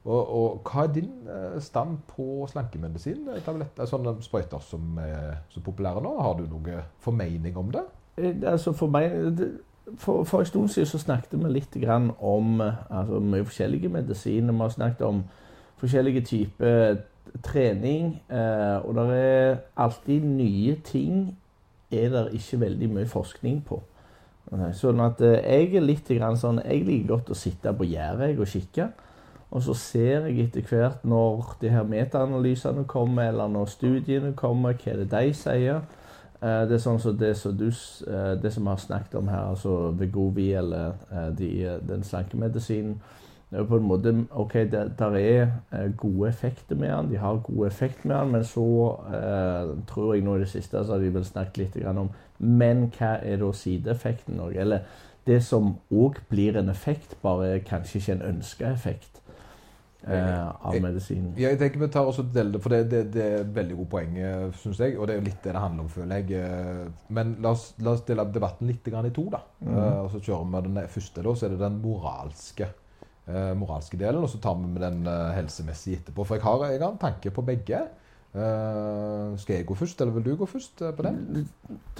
[0.00, 1.12] og, og hva er din
[1.60, 3.28] stand på slankemedisin?
[3.44, 6.16] Tabletter, sånne sprøyter som er så populære nå.
[6.24, 7.84] Har du noe formening om det?
[8.48, 9.52] Altså for meg det,
[9.98, 11.76] for, for en stund siden så snakket vi litt
[12.20, 14.52] om eh, altså, mye forskjellige medisiner.
[14.52, 15.24] Vi har snakket om
[15.80, 16.96] forskjellige typer
[17.42, 18.22] trening.
[18.30, 21.36] Eh, og det er alltid nye ting
[21.90, 23.80] er det ikke veldig mye forskning på.
[24.74, 28.48] Sånn at eh, jeg er litt sånn Jeg liker godt å sitte på gjerdet og
[28.50, 28.90] kikke.
[29.50, 34.76] Og så ser jeg etter hvert når de her metaanalysene kommer, eller når studiene kommer,
[34.78, 35.80] hva er det de sier.
[36.42, 39.28] Eh, Det er sånn som det som du eh, det som vi har snakket om
[39.28, 41.50] her, altså Vegovi eller eh, de,
[41.88, 43.00] den slankemedisinen.
[43.50, 47.40] Det er på en måte OK, det der er gode effekter med den, de har
[47.42, 48.66] god effekt med den, men så
[49.10, 52.86] eh, tror jeg nå i det siste så har de vel snakket litt om Men
[52.96, 54.40] hva er da sideeffekten?
[54.54, 54.86] Eller
[55.26, 59.09] det som òg blir en effekt, bare kanskje ikke en ønska effekt
[60.08, 61.32] av medisinen.
[61.36, 63.90] Jeg, jeg tenker vi tar også deler for det, det, det er et veldig godt
[63.92, 64.18] poeng,
[64.62, 64.96] syns jeg.
[64.98, 66.40] Og det er jo litt det det handler om, føler jeg.
[66.40, 69.42] eh, Men la oss, la oss dele debatten litt i to, da.
[69.60, 69.76] Mhm.
[69.76, 71.34] Eh, og så kjører vi den første, da.
[71.34, 72.70] Så er det den moralske,
[73.28, 74.22] eh, moralske delen.
[74.22, 76.24] Og så tar vi med den eh, helsemessige etterpå.
[76.26, 77.84] For jeg har, jeg har en tanke på begge.
[78.30, 81.40] Eh, skal jeg gå først, eller vil du gå først uh, på det?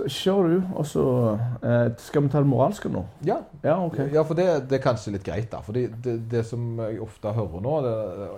[0.07, 3.01] Kjør du, og så uh, Skal vi ta det moralske nå?
[3.27, 4.13] Ja, Ja, okay.
[4.15, 5.59] Ja, for det, det er kanskje litt greit, da.
[5.67, 7.95] Fordi det, det som jeg ofte hører nå det,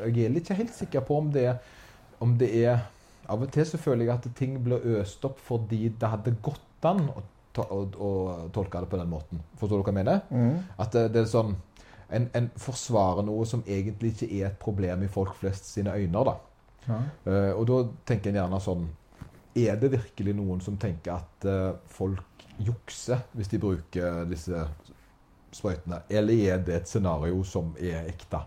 [0.06, 1.50] Jeg er ikke helt sikker på om det,
[2.24, 2.86] om det er
[3.28, 6.88] Av og til så føler jeg at ting blir øst opp fordi det hadde gått
[6.88, 7.22] an å,
[7.60, 8.08] å, å
[8.52, 9.44] tolke det på den måten.
[9.60, 10.24] Forstår du hva jeg mener?
[10.32, 10.56] Mm.
[10.80, 11.52] At det, det er sånn
[12.12, 16.24] en, en forsvarer noe som egentlig ikke er et problem i folk flest sine øyne.
[16.24, 16.34] da.
[16.90, 18.86] Eh, og da tenker en gjerne sånn
[19.54, 24.64] Er det virkelig noen som tenker at uh, folk jukser hvis de bruker disse
[25.52, 26.00] sprøytene?
[26.08, 28.40] Eller er det et scenario som er ekte?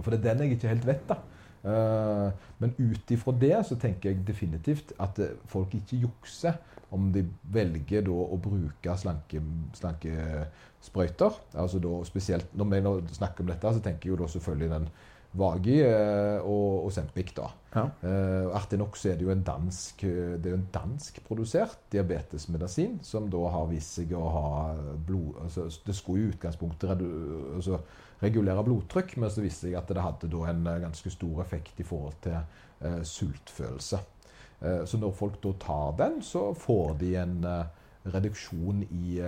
[0.00, 1.20] For det er den jeg ikke helt vet, da.
[1.62, 6.58] Uh, men ut ifra det så tenker jeg definitivt at folk ikke jukser
[6.92, 7.22] om de
[7.54, 9.40] velger da å bruke slanke,
[10.82, 14.72] sprøyter Altså da spesielt Når vi snakker om dette, så tenker jeg jo da selvfølgelig
[14.74, 14.90] den
[15.32, 17.32] Vagi eh, og Ozempic.
[17.36, 17.48] da.
[17.72, 17.86] Ja.
[18.04, 21.78] Eh, Artig nok så er det jo en dansk eh, det er jo en danskprodusert
[21.92, 24.50] diabetesmedisin som da har vist seg å ha
[25.06, 27.80] blod altså Det skulle i utgangspunktet altså
[28.22, 31.80] regulere blodtrykk, men så viste det seg at det hadde da en ganske stor effekt
[31.82, 32.36] i forhold til
[32.84, 33.98] uh, sultfølelse.
[34.62, 37.64] Uh, så når folk da tar den, så får de en uh,
[38.14, 39.18] reduksjon i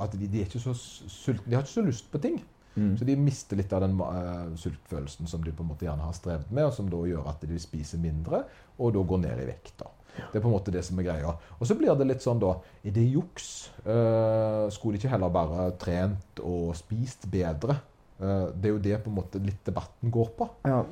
[0.00, 1.46] At de, de er ikke så sultne.
[1.46, 2.42] De har ikke så lyst på ting.
[2.74, 2.96] Mm.
[2.98, 6.16] Så de mister litt av den uh, sultfølelsen som de på en måte gjerne har
[6.16, 8.44] strevd med, og som da gjør at de spiser mindre,
[8.78, 9.74] og da går ned i vekt.
[9.82, 9.90] da.
[10.20, 11.34] Det er på en måte det som er greia.
[11.58, 13.70] Og så blir det litt sånn, da Er det juks?
[13.84, 17.78] Uh, skulle de ikke heller bare trent og spist bedre?
[18.20, 20.48] Uh, det er jo det på en måte litt debatten går på.
[20.68, 20.82] Ja,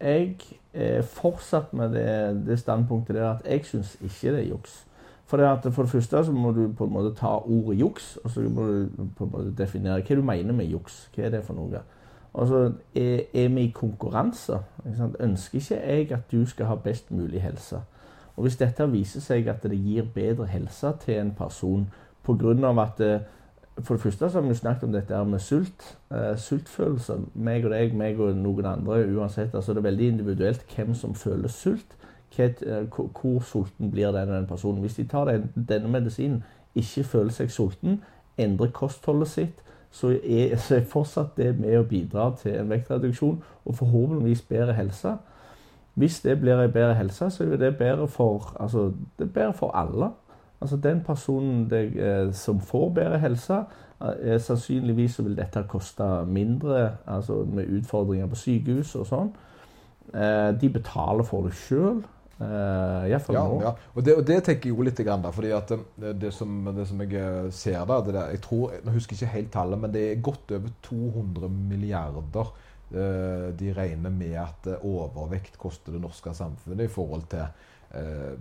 [0.00, 0.36] jeg
[0.74, 2.08] er fortsatt med det,
[2.48, 4.82] det standpunktet der at jeg syns ikke det er juks.
[5.26, 8.30] For det, for det første så må du på en måte ta ordet juks, og
[8.30, 11.08] så må du på en måte definere hva du mener med juks.
[11.14, 11.80] Hva er det for noe?
[12.34, 12.60] Og så
[12.94, 14.58] er, er vi i konkurranse.
[14.86, 15.10] Ikke?
[15.20, 17.80] Ønsker ikke jeg at du skal ha best mulig helse.
[18.36, 21.86] Og hvis dette viser seg at det gir bedre helse til en person
[22.26, 22.82] pga.
[22.82, 23.20] at eh,
[23.82, 25.98] For det første så har vi snakket om dette med sult.
[26.10, 27.18] Eh, sultfølelse.
[27.34, 29.54] Meg og deg, meg og noen andre uansett.
[29.54, 31.96] altså Det er veldig individuelt hvem som føler sult.
[32.38, 32.86] Eh,
[33.22, 34.80] hvor, sulten blir den, den personen.
[34.80, 36.44] Hvis de tar den, denne medisinen,
[36.74, 38.02] ikke føler seg sulten,
[38.38, 43.38] endrer kostholdet sitt, så er, så er fortsatt det med å bidra til en vektreduksjon
[43.64, 45.12] og forhåpentligvis bedre helse.
[45.94, 49.52] Hvis det blir en bedre helse, så er det bedre for, altså, det er bedre
[49.52, 50.10] for alle.
[50.60, 53.60] Altså Den personen det, eh, som får bedre helse,
[54.24, 59.34] eh, sannsynligvis så vil dette koste mindre, altså med utfordringer på sykehus og sånn.
[60.60, 62.02] De betaler for det sjøl.
[62.34, 63.04] Uh,
[63.36, 63.72] Ja, ja.
[63.94, 66.64] Og, det, og det tenker jeg jo litt grann da, fordi at det, det, som,
[66.74, 69.82] det som jeg eh, ser da, det der, jeg tror, jeg husker ikke helt tallet,
[69.84, 72.50] men det er godt over 200 milliarder
[72.94, 77.46] uh, de regner med at eh, overvekt koster det norske samfunnet i forhold til
[77.94, 78.34] uh,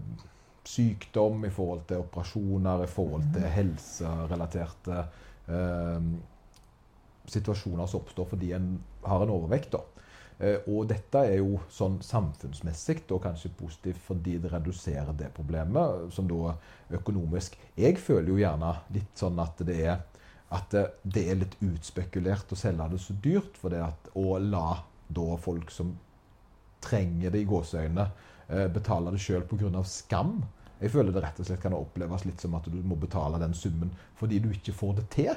[0.65, 4.99] sykdom, i forhold til operasjoner, i forhold til helserelaterte
[5.51, 6.05] eh,
[7.33, 8.69] situasjoner som oppstår fordi en
[9.03, 9.73] har en overvekt.
[9.75, 9.81] da.
[10.43, 16.09] Eh, og dette er jo sånn samfunnsmessig og kanskje positivt fordi det reduserer det problemet,
[16.11, 16.55] som da
[16.93, 20.01] økonomisk Jeg føler jo gjerne litt sånn at det er,
[20.53, 23.55] at det er litt utspekulert å selge det så dyrt.
[23.57, 25.95] For det at å la da folk som
[26.83, 28.09] trenger det i gåseøynene,
[28.49, 29.83] eh, betale det sjøl pga.
[29.83, 30.43] skam.
[30.81, 33.53] Jeg føler det rett og slett kan oppleves litt som at du må betale den
[33.53, 35.35] summen fordi du ikke får det til.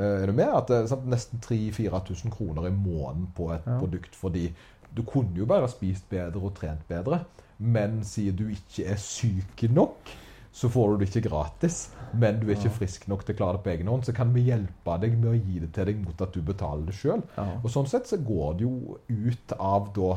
[0.00, 0.48] Eh, er du med?
[0.56, 3.76] At det er Nesten 3000-4000 kroner i måneden på et ja.
[3.80, 4.48] produkt fordi
[4.96, 7.20] du kunne jo bare spist bedre og trent bedre,
[7.58, 10.10] men siden du ikke er syk nok,
[10.50, 11.92] så får du det ikke gratis.
[12.12, 14.32] Men du er ikke frisk nok til å klare det på egen hånd, så kan
[14.34, 17.22] vi hjelpe deg med å gi det til deg mot at du betaler det sjøl.
[17.36, 17.46] Ja.
[17.60, 20.16] Og sånn sett så går det jo ut av da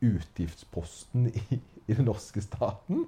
[0.00, 3.04] utgiftsposten i, i den norske staten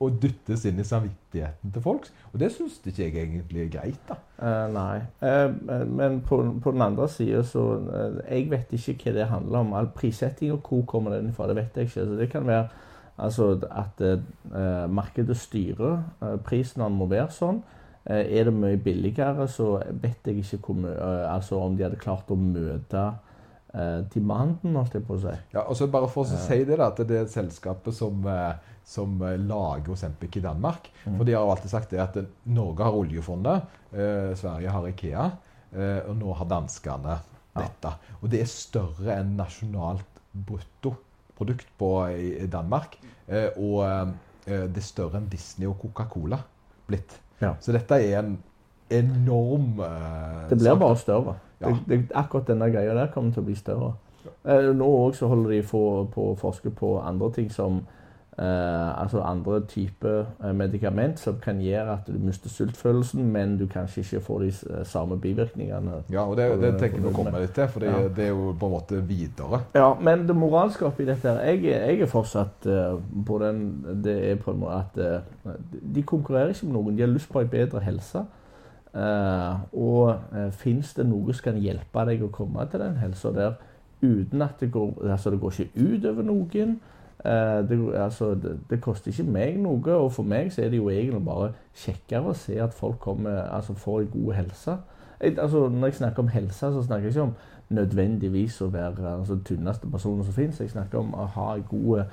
[0.00, 2.08] og dyttes inn i samvittigheten til folk.
[2.32, 4.08] Og det syns ikke jeg egentlig er greit.
[4.08, 4.18] da.
[4.38, 4.96] Uh, nei.
[5.20, 9.60] Uh, men på, på, den andre sida så uh, Jeg vet ikke hva det handler
[9.60, 9.76] om.
[9.78, 12.00] All prissetting og hvor kommer den fra, det vet jeg ikke.
[12.00, 12.68] Så det kan være
[13.18, 14.00] altså, at
[14.90, 16.02] markedet styrer
[16.44, 17.62] prisen, den må være sånn.
[18.04, 20.98] er det mye billigere, så vet jeg ikke hvor
[21.30, 23.14] altså om de hadde klart å møte eh,
[24.14, 25.34] demanden, holdt jeg på å si.
[25.54, 28.74] Ja, og så Bare for å si det, da, at det er selskapet som, eh,
[28.86, 30.90] som eh, lager Osempic i Danmark.
[31.04, 31.16] Mm.
[31.16, 32.18] For de har jo alltid sagt det at
[32.54, 35.26] Norge har oljefondet, eh, Sverige har Ikea,
[35.72, 37.18] eh, og nå har danskene
[37.54, 37.94] dette.
[37.96, 38.18] Ja.
[38.20, 42.98] Og det er større enn nasjonalt bruttoprodukt på, i, i Danmark.
[43.26, 46.36] Eh, og det er større enn Disney og Coca-Cola
[46.84, 47.14] blitt.
[47.40, 47.54] Ja.
[47.64, 48.34] Så dette er en
[48.92, 49.78] enorm
[50.50, 51.38] Det blir bare større.
[51.64, 51.76] Ja.
[51.88, 53.92] Det, det, akkurat denne greia der kommer til å bli større.
[54.44, 55.84] Eh, nå også holder de på
[56.24, 57.82] å forske på andre ting som
[58.38, 63.66] eh, altså andre typer eh, medikament som kan gjøre at du mister sultfølelsen, men du
[63.70, 66.02] kanskje ikke får de eh, samme bivirkningene.
[66.12, 68.54] Ja, og det, det tenker jeg vi kommer litt til, for det, det, er jo
[68.60, 69.62] på en måte videre.
[69.74, 72.96] Ja, men det moralske oppi dette her jeg, jeg, er fortsatt uh,
[73.26, 73.60] på den
[74.04, 76.96] Det er på en måte at uh, de konkurrerer ikke med noen.
[76.96, 78.24] De har lyst på en bedre helse.
[78.94, 83.32] Uh, og uh, fins det noe som kan hjelpe deg å komme til den helsa
[83.34, 83.56] der
[84.04, 86.76] uten at det går Altså, det går ikke ut over noen.
[87.24, 90.78] Uh, det, altså, det, det, koster ikke meg noe, og for meg så er det
[90.78, 94.76] jo egentlig bare kjekkere å se at folk kommer, altså, får god helse.
[95.20, 97.34] Jeg, altså, når jeg snakker om helse, så snakker jeg ikke om
[97.74, 100.60] nødvendigvis å være altså, tynneste personen som fins.
[100.60, 102.04] Jeg snakker om å ha god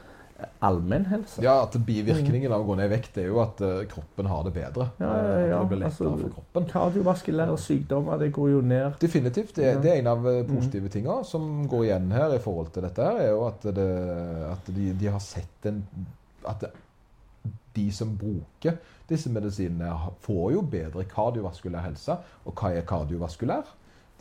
[0.60, 1.41] allmennhelse.
[1.43, 4.45] Ja, at bivirkningen av å gå ned i vekt er jo at uh, kroppen har
[4.47, 4.88] det bedre.
[5.01, 5.60] Ja, ja, ja.
[5.62, 6.67] Det blir lettere altså, for kroppen.
[6.71, 8.99] Kardiovaskulære sykdommer, det går jo ned.
[9.01, 9.56] Definitivt.
[9.58, 10.93] Det, det er en av uh, positive mm.
[10.97, 13.89] tinga som går igjen her i forhold til dette, her, er jo at, det,
[14.51, 15.84] at de, de, har sett en
[16.49, 16.63] At
[17.75, 19.91] de som bruker disse medisinene,
[20.23, 22.15] får jo bedre kardiovaskulær helse.
[22.47, 23.69] Og hva er kardiovaskulær?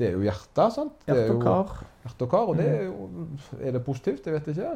[0.00, 0.72] Det er jo hjertet.
[0.72, 0.92] sant?
[1.04, 1.72] Hjerte og kar.
[2.04, 3.08] Hjerte og kar, Og det er jo
[3.60, 4.26] Er det positivt?
[4.26, 4.70] Jeg vet ikke.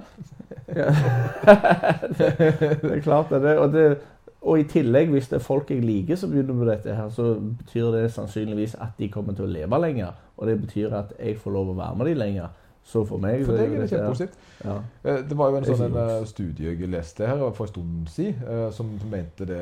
[2.19, 3.59] det er klart det.
[3.59, 3.99] Og, det.
[4.43, 7.41] og, i tillegg, hvis det er folk jeg liker som begynner med dette, her, så
[7.41, 10.13] betyr det sannsynligvis at de kommer til å leve lenger.
[10.37, 12.49] Og det betyr at jeg får lov å være med dem lenger.
[12.85, 14.40] Så for meg For deg er det kjempepositivt.
[14.64, 14.75] Ja.
[15.09, 18.11] Eh, det var jo en sånn en eh, studie jeg leste her for en stund
[18.12, 19.61] siden, eh, som mente det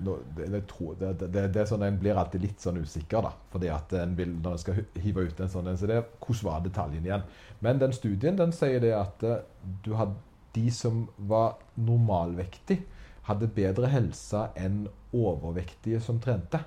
[0.00, 3.34] det, det, det, det sånn En blir alltid litt sånn usikker, da.
[3.52, 6.46] Fordi at en vil, når en skal hive ut en sånn en, så det, Hvordan
[6.48, 7.26] var detaljen igjen?
[7.64, 9.28] Men den studien den sier det at
[9.84, 10.16] du hadde
[10.56, 12.80] de som var normalvektige,
[13.28, 16.62] hadde bedre helse enn overvektige som trente.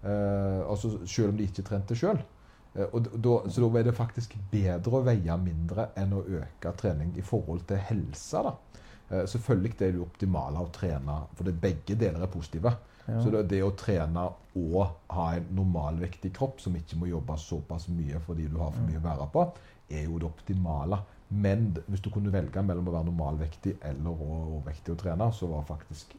[0.00, 2.22] Altså Selv om de ikke trente sjøl.
[2.78, 7.14] Eh, da, så da er det faktisk bedre å veie mindre enn å øke trening
[7.18, 8.44] i forhold til helsa.
[8.46, 8.54] da.
[9.10, 12.74] Eh, selvfølgelig det er det optimale å trene, for det begge deler er positive.
[13.08, 13.22] Ja.
[13.24, 14.26] Så det, det, å trene
[14.60, 18.84] og ha en normalvektig kropp som ikke må jobbe såpass mye fordi du har for
[18.84, 19.44] mye å være på,
[19.88, 21.00] er jo det optimale.
[21.28, 25.64] Men hvis du kunne velge mellom å være normalvektig eller overvektig å trene, så var
[25.68, 26.14] faktisk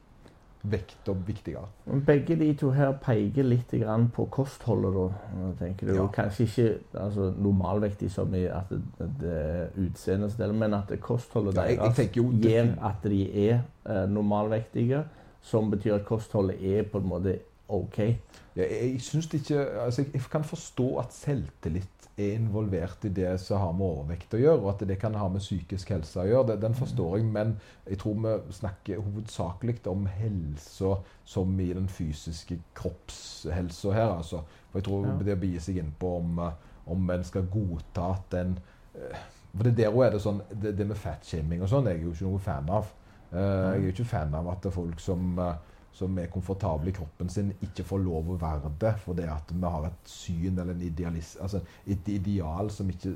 [0.64, 1.68] vekt og viktigere.
[2.06, 3.72] Begge de to her peker litt
[4.16, 5.94] på kostholdet, da, tenker du.
[5.96, 6.08] Ja.
[6.12, 6.68] Kanskje ikke
[7.00, 12.12] altså, normalvektig som i at det, det utseendet, men at kostholdet ja, jeg, jeg
[12.44, 15.04] gjør at de er eh, normalvektige.
[15.42, 17.38] Som betyr at kostholdet er på en måte
[17.70, 17.98] OK.
[18.00, 23.76] Jeg, jeg ikke, altså, jeg kan forstå at selvtillit er involvert i det som har
[23.76, 26.58] med overvekt å gjøre, og at det kan ha med psykisk helse å gjøre.
[26.60, 27.56] Den forstår jeg, men
[27.88, 30.96] jeg tror vi snakker hovedsakelig om helse
[31.30, 34.18] som i den fysiske kroppshelsa her.
[34.18, 34.44] altså.
[34.72, 35.18] For jeg tror ja.
[35.32, 36.44] det begir seg inn på om,
[36.92, 38.58] om en skal godta at den
[38.96, 42.04] eh, For det der er det sånn Det, det med fatshaming og sånn er jeg
[42.06, 42.92] jo ikke noe fan av.
[43.30, 45.56] Uh, jeg er jo ikke fan av at det er folk som uh,
[45.94, 49.62] som er komfortable i kroppen sin, ikke får lov å være det fordi at vi
[49.76, 53.16] har et syn eller en idealis, altså et ideal som ikke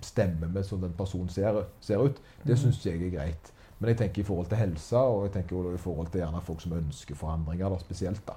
[0.00, 2.62] stemmer med sånn den personen ser, ser ut, det Mhm.
[2.62, 3.52] syns jeg er greit.
[3.80, 6.60] Men jeg tenker i forhold til helse, og jeg tenker i forhold til gjerne folk
[6.60, 8.26] som ønsker forandringer, da, spesielt.
[8.26, 8.34] da.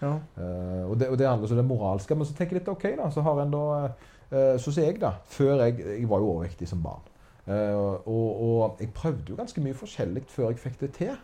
[0.00, 0.12] Ja.
[0.38, 2.14] Uh, og, det, og det handler om det moralske.
[2.14, 3.10] Men så tenker jeg litt OK, da.
[3.10, 3.62] Så har en da
[4.32, 5.10] uh, Så ser jeg, da.
[5.26, 7.02] Før jeg Jeg var jo overvektig som barn.
[7.48, 11.16] Uh, og, og jeg prøvde jo ganske mye forskjellig før jeg fikk det til.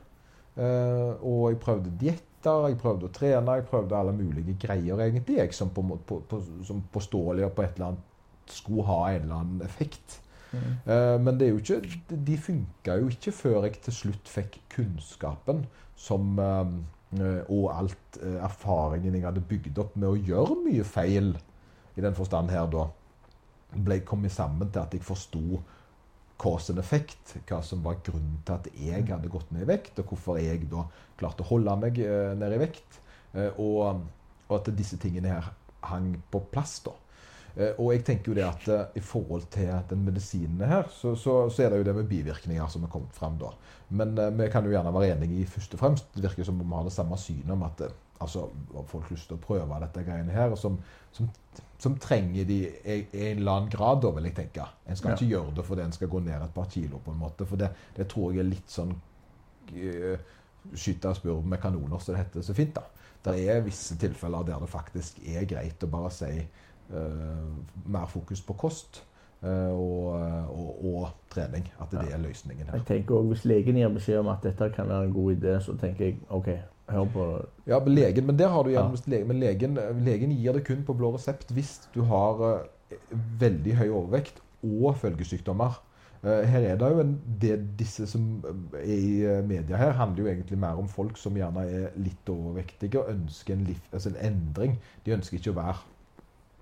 [0.55, 5.39] Eh, og jeg prøvde dietter, jeg prøvde å trene, jeg prøvde alle mulige greier egentlig,
[5.41, 9.23] jeg, som, på, på, på, som påståelig og på et eller annet skulle ha en
[9.25, 10.21] eller annen effekt.
[10.53, 10.67] Mm.
[10.87, 11.81] Eh, men ikke,
[12.15, 15.65] de- funka jo ikke før jeg til slutt fikk kunnskapen
[15.99, 21.35] som, eh, og alt erfaringen jeg hadde bygd opp med å gjøre mye feil,
[21.95, 22.89] i den forstand her da,
[23.75, 25.61] ble kommet sammen til at jeg forsto
[26.41, 29.99] cause and effect, hva som var grunnen til at jeg hadde gått ned i vekt,
[30.01, 30.85] og hvorfor jeg da
[31.21, 33.01] klarte å holde meg eh, nede i vekt,
[33.37, 34.03] eh, og,
[34.49, 35.53] og at disse tingene her
[35.91, 36.95] hang på plass da.
[37.55, 41.15] Eh, og jeg tenker jo det at eh, i forhold til den medisinen her, så,
[41.15, 43.53] så, så er det jo det med bivirkninger som er kommet frem da.
[43.95, 46.11] Men eh, vi kan jo gjerne være enige i først og fremst.
[46.17, 48.49] Det virker som om vi har det samme synet om at eh, altså,
[48.91, 50.79] folk lyst til å prøve dette greiene her, og som,
[51.15, 51.29] som,
[51.81, 54.67] som trenger de i, i en eller annen grad, da, vil jeg tenke.
[54.89, 55.19] En skal Ja.
[55.21, 57.47] ikke gjøre det fordi en skal gå ned et par kilo, på en måte.
[57.47, 58.93] For det, det tror jeg er litt sånn
[59.77, 60.19] uh,
[60.75, 62.75] skyte spurv med kanoner, som det heter så fint.
[62.77, 62.85] da.
[63.25, 66.31] Det er visse tilfeller der det faktisk er greit å bare si
[66.93, 67.51] uh,
[67.87, 69.03] mer fokus på kost
[69.45, 70.11] eh, og,
[70.53, 71.65] og, og trening.
[71.81, 72.77] At det er løsningen her.
[72.81, 75.55] Jeg tenker også, Hvis legen gir beskjed om at dette kan være en god idé,
[75.65, 76.49] så tenker jeg OK,
[76.91, 77.25] hør på
[77.67, 79.03] Ja, men legen, men der har du igjen, Ja.
[79.07, 82.95] legen, men legen, legen gir det kun på blå resept hvis du har uh,
[83.41, 85.79] veldig høy overvekt og følgesykdommer.
[86.25, 88.43] Uh, her er det jo en, det Disse som
[88.75, 92.29] er i eh, media her, handler jo egentlig mer om folk som gjerne er litt
[92.33, 94.79] overvektige og ønsker en, liv, altså en endring.
[95.05, 95.77] De ønsker ikke å være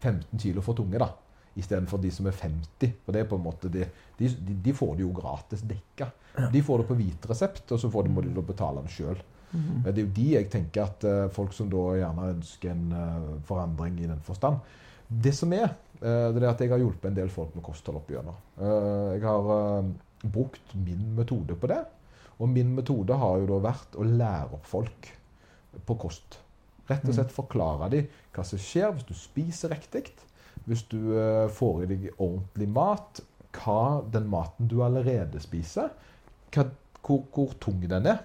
[0.02, 1.10] 15 kilo for tunge, da.
[1.58, 2.94] Istedenfor de som er 50.
[3.04, 3.84] For det er på en måte de,
[4.18, 6.08] de, de- de får det jo gratis dekka.
[6.50, 9.20] De får det på hvit resept, og så får de, må de betale den sjøl.
[9.52, 9.82] Mhm.
[9.84, 13.32] Det er jo de jeg tenker at eh, folk som da gjerne ønsker en eh,
[13.48, 14.60] forandring i den forstand.
[15.08, 18.00] Det som er, eh, det er at jeg har hjulpet en del folk med kosthold
[18.00, 18.38] opp igjennom.
[18.62, 19.90] Jeg har
[20.22, 21.82] brukt min metode på det.
[22.40, 25.10] Og min metode har jo da vært å lære opp folk
[25.86, 26.38] på kost.
[26.88, 30.08] Rett og slett forklare dem hva som skjer hvis du spiser riktig.
[30.64, 30.98] Hvis du
[31.54, 33.20] får i deg ordentlig mat,
[33.52, 35.90] hva den maten du allerede spiser,
[36.54, 36.66] hva,
[37.02, 38.22] hvor, hvor tung den er.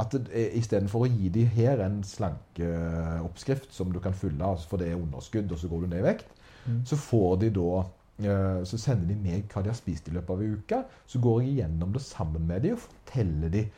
[0.00, 4.80] At er- Istedenfor å gi dem her en slankeoppskrift som du kan fylle, altså for
[4.80, 6.36] det er underskudd, og så går du ned i vekt,
[6.66, 6.82] Mm.
[6.84, 7.84] så får de da
[8.20, 10.84] eh, så sender de meg hva de har spist i løpet av en uke.
[11.08, 13.70] Så går jeg gjennom det sammen med dem og forteller dem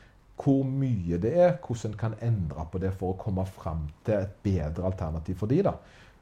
[0.43, 4.15] hvor mye det er, hvordan en kan endre på det for å komme fram til
[4.15, 5.71] et bedre alternativ for dem.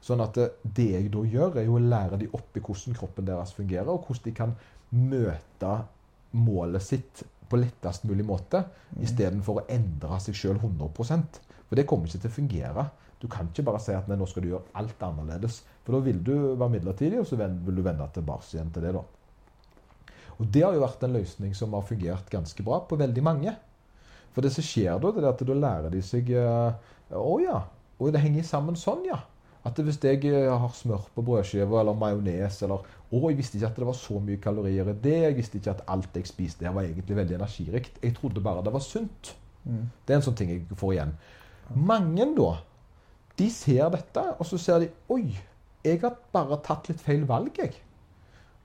[0.01, 2.93] Sånn at det, det jeg da gjør, er jo å lære dem opp i hvordan
[2.99, 4.53] kroppen deres fungerer, og hvordan de kan
[4.91, 5.73] møte
[6.33, 8.63] målet sitt på lettest mulig måte,
[9.03, 12.83] istedenfor å endre seg sjøl 100% For det kommer ikke til å fungere.
[13.21, 15.61] Du kan ikke bare si at nei, nå skal du gjøre alt annerledes.
[15.85, 18.93] For da vil du være midlertidig, og så vil du vende tilbake igjen til det.
[18.97, 19.03] da.
[20.41, 23.53] Og Det har jo vært en løsning som har fungert ganske bra på veldig mange.
[24.33, 27.57] For det som skjer da, det er at da lærer de seg eh, Å ja,
[27.99, 29.19] og det henger sammen sånn, ja.
[29.67, 33.67] At hvis jeg eh, har smør på brødskiva eller majones eller Å, jeg visste ikke
[33.67, 35.17] at det var så mye kalorier i det.
[35.25, 37.99] Jeg visste ikke at alt jeg spiste her var egentlig veldig energirikt.
[38.01, 39.33] Jeg trodde bare det var sunt.
[39.65, 39.89] Mm.
[40.07, 41.11] Det er en sånn ting jeg får igjen.
[41.75, 42.51] Mange da,
[43.37, 45.25] de ser dette, og så ser de Oi,
[45.83, 47.75] jeg har bare tatt litt feil valg, jeg.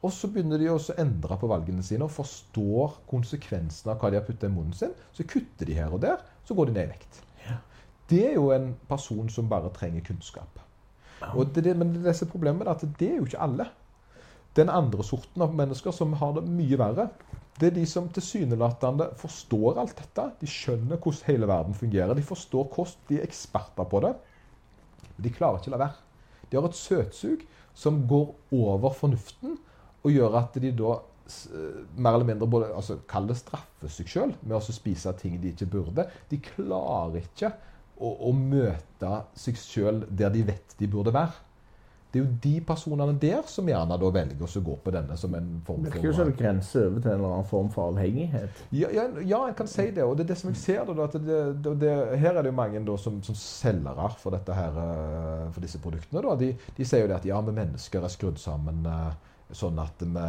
[0.05, 4.13] Og så begynner de også å endre på valgene sine og forstår konsekvensene av hva
[4.13, 4.93] de har puttet i munnen sin.
[5.17, 7.23] Så kutter de her og der, så går de ned i vekt.
[8.07, 10.61] Det er jo en person som bare trenger kunnskap.
[11.33, 13.69] Og det, det, men disse problemene er at det er jo ikke alle.
[14.57, 17.11] Den andre sorten av mennesker som har det mye verre,
[17.57, 20.25] det er de som tilsynelatende forstår alt dette.
[20.41, 22.17] De skjønner hvordan hele verden fungerer.
[22.17, 24.13] De forstår kost, de er eksperter på det.
[25.17, 26.03] Men de klarer ikke å la være.
[26.51, 27.45] De har et søtsug
[27.77, 29.57] som går over fornuften,
[30.05, 34.09] og gjør at de da eh, mer eller mindre både, altså, Kall det straffe seg
[34.13, 36.07] sjøl med å spise ting de ikke burde.
[36.31, 37.51] De klarer ikke
[37.97, 41.47] å, å møte seg sjøl der de vet de burde være.
[42.17, 45.35] Det er jo de personene der som gjerne da velger å gå på denne som
[45.37, 47.69] en form Det for virker jo som en grense over til en eller annen form
[47.75, 48.63] for avhengighet.
[48.71, 50.05] ja, ja, ja, jeg kan si det.
[50.05, 50.93] Og det er det som jeg ser.
[50.97, 51.93] Da, det, det, det,
[52.23, 56.23] her er det jo mange da, som, som selgere for, her, eh, for disse produktene.
[56.25, 56.37] Da.
[56.41, 59.11] De, de sier jo det at ja, vi mennesker er skrudd sammen eh,
[59.53, 60.29] sånn at vi,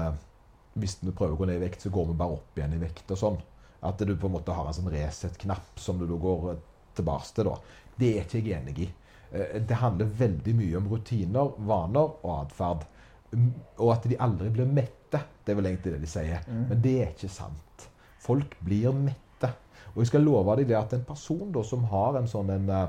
[0.82, 2.82] hvis vi prøver å gå ned i vekt, så går vi bare opp igjen i
[2.82, 3.40] vekt og sånn.
[3.88, 6.58] At du på en måte har en sånn Resett-knapp som du da går
[6.98, 7.84] tilbake til, da.
[7.98, 8.90] Det er ikke jeg enig i.
[9.32, 12.86] Eh, det handler veldig mye om rutiner, vaner og atferd.
[13.32, 15.20] Mm, Og at de aldri blir mette.
[15.44, 16.44] Det er vel egentlig det de sier.
[16.70, 17.88] Men det er ikke sant.
[18.24, 19.50] Folk blir mette.
[19.94, 22.70] Og jeg skal love deg det at en person da, som har en sånn en,
[22.70, 22.88] eh,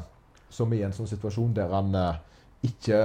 [0.50, 2.18] Som er i en sånn situasjon der han eh,
[2.64, 2.98] ikke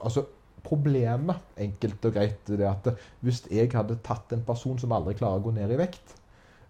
[0.00, 0.24] Altså,
[0.62, 2.88] problemet, enkelt og greit, det er at
[3.24, 6.14] hvis jeg hadde tatt en person som aldri klarer å gå ned i vekt,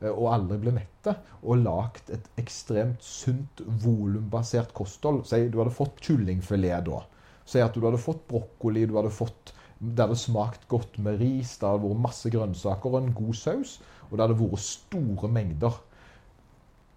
[0.06, 5.98] og aldri ble mette, og lagt et ekstremt sunt, volumbasert kosthold Si du hadde fått
[6.04, 7.02] kyllingfilet da.
[7.48, 11.52] Si at du hadde fått brokkoli, du hadde fått det hadde smakt godt med ris,
[11.60, 13.76] det hadde vært masse grønnsaker og en god saus,
[14.08, 15.76] og det hadde vært store mengder.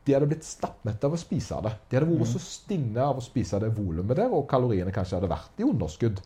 [0.02, 1.76] De hadde blitt stappmette av å spise det.
[1.90, 5.30] De hadde vært så stinne av å spise det volumet der, og kaloriene kanskje hadde
[5.30, 6.24] vært i underskudd.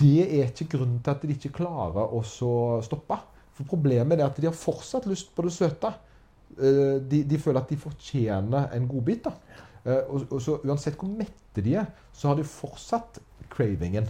[0.00, 2.54] Det er ikke grunnen til at de ikke klarer å så
[2.86, 3.20] stoppe.
[3.54, 5.92] For problemet er at de har fortsatt lyst på det søte.
[6.58, 9.26] Eh, De, de føler at de fortjener en godbit.
[9.84, 14.08] Eh, Og, og så Uansett hvor mette de er, så har de fortsatt cravingen.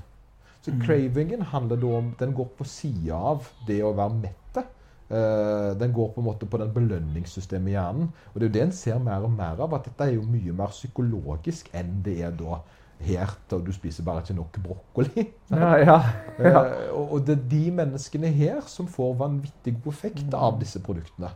[0.65, 4.65] Så cravingen handler da om Den går på sida av det å være mette.
[5.11, 8.07] Uh, den går på en måte på den belønningssystemet i hjernen.
[8.33, 10.23] Og det er jo det en ser mer og mer av, at dette er jo
[10.25, 12.63] mye mer psykologisk enn det er da
[13.05, 15.25] helt, og du spiser bare ikke nok brokkoli.
[15.55, 15.97] Ja, ja.
[16.39, 16.61] ja.
[16.65, 21.31] Eh, og det er de menneskene her som får vanvittig god effekt av disse produktene.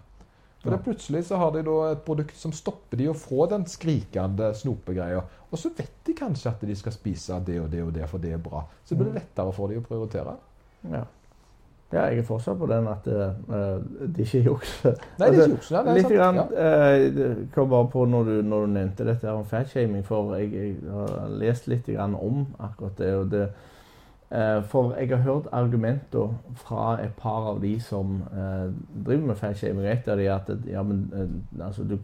[0.59, 3.63] For det plutselig så har de da et produkt som stopper de å få den
[3.71, 5.21] skrikende snopegreia.
[5.49, 8.23] Og så vet de kanskje at de skal spise det og det og det, for
[8.23, 8.65] det er bra.
[8.85, 10.35] Så blir det lettere for de å prioritere.
[10.91, 11.05] Ja.
[11.93, 13.79] Ja, jeg er fortsatt på den at uh,
[14.17, 14.73] det ikke er juks.
[14.85, 15.71] Nei, det er ikke juks.
[15.73, 16.99] Nei, det er Litt grann, Ja.
[16.99, 20.77] uh, kom bare på når du, når du nevnte dette om fatshaming, for jeg, jeg
[20.93, 23.15] har lest litt grann om akkurat det.
[23.17, 28.69] og det uh, For jeg har hørt argumenter fra et par av de som uh,
[29.07, 29.87] driver med fatshaming.
[29.89, 31.07] Et av de er at ja, men,
[31.61, 31.97] altså, du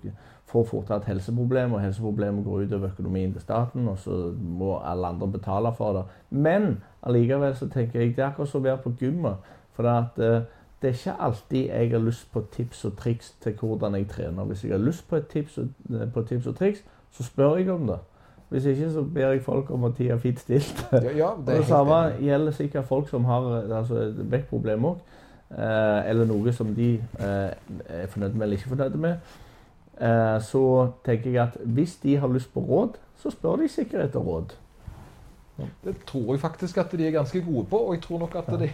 [0.49, 4.79] får fortere et helseproblem, og helseproblemet går ut over økonomien til staten, og så må
[4.85, 6.05] alle andre betale for det.
[6.31, 9.53] Men allikevel så tenker jeg det er akkurat som å være på gymmet.
[9.75, 10.43] For det, at, eh,
[10.83, 14.45] det er ikke alltid jeg har lyst på tips og triks til hvordan jeg trener.
[14.45, 17.71] Hvis jeg har lyst på tips og, eh, på tips og triks, så spør jeg
[17.71, 17.99] om det.
[18.49, 20.87] Hvis ikke så ber jeg folk om å tie fint stilt.
[20.93, 24.99] Ja, ja, det det samme gjelder sikkert folk som har eh, altså, vektproblemer òg.
[25.55, 27.51] Eh, eller noe som de eh,
[27.87, 29.35] er fornøyd med eller ikke fornøyd med.
[30.01, 30.65] Eh, så
[31.07, 34.57] tenker jeg at hvis de har lyst på råd, så spør de sikkert etter råd.
[35.57, 37.79] Det tror jeg faktisk at de er ganske gode på.
[37.79, 38.71] Og jeg tror nok at det,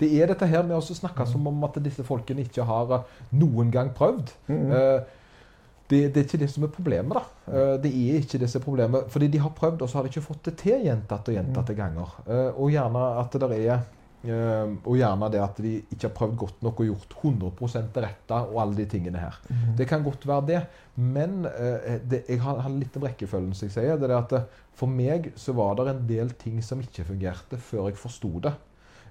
[0.00, 3.14] det er dette her med å snakke som om at disse folkene ikke har eh,
[3.40, 4.34] noen gang prøvd.
[4.52, 5.14] Eh,
[5.88, 7.16] det, det er ikke det som er problemet.
[7.16, 7.52] da.
[7.52, 9.08] Eh, det er ikke disse som problemet.
[9.12, 11.78] Fordi de har prøvd, og så har de ikke fått det til gjentatte og gjentatte
[11.78, 12.18] ganger.
[12.26, 13.86] Eh, og gjerne at det er
[14.18, 18.38] og gjerne det at de ikke har prøvd godt nok og gjort 100 det rette
[18.50, 19.36] og alle de tingene her.
[19.78, 20.62] Det kan godt være det,
[20.98, 24.00] men eh, det, jeg har, har litt av rekkefølgen, som jeg sier.
[24.00, 27.60] Det er at eh, for meg så var det en del ting som ikke fungerte
[27.62, 28.54] før jeg forsto det.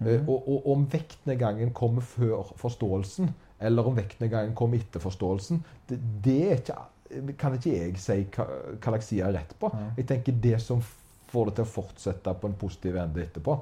[0.03, 3.31] Eh, og, og om vektnedgangen kommer før forståelsen,
[3.63, 6.77] eller om vektnedgangen kommer etter forståelsen, det, det ikke,
[7.39, 9.71] kan ikke jeg si hva, hva jeg sier rett på.
[9.97, 10.83] Jeg tenker det som
[11.27, 13.57] får det til å fortsette på en positiv ende etterpå.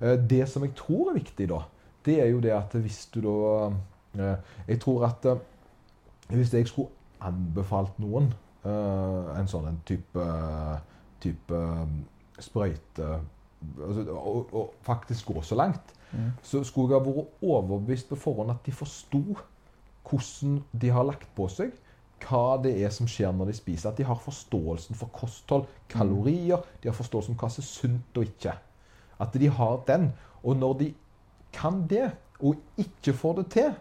[0.00, 1.60] Eh, Det som jeg tror er viktig, da,
[2.06, 3.70] det er jo det at hvis du da
[4.18, 4.36] eh,
[4.68, 5.38] Jeg tror at eh,
[6.28, 6.88] hvis jeg skulle
[7.20, 8.32] anbefalt noen
[8.66, 10.22] en sånn en type,
[11.22, 11.58] type
[12.42, 13.04] sprøyte
[13.78, 15.92] altså, og, og faktisk gå så langt,
[16.42, 19.22] så skulle jeg ha vært overbevist på forhånd at de forsto
[20.10, 21.70] hvordan de har lagt på seg,
[22.26, 23.90] hva det er som skjer når de spiser.
[23.90, 28.18] At de har forståelsen for kosthold, kalorier, de har forståelsen for hva som er sunt
[28.18, 28.54] og ikke.
[29.20, 30.10] At de har den.
[30.44, 30.92] Og når de
[31.52, 32.10] kan det,
[32.40, 33.74] og ikke får det til,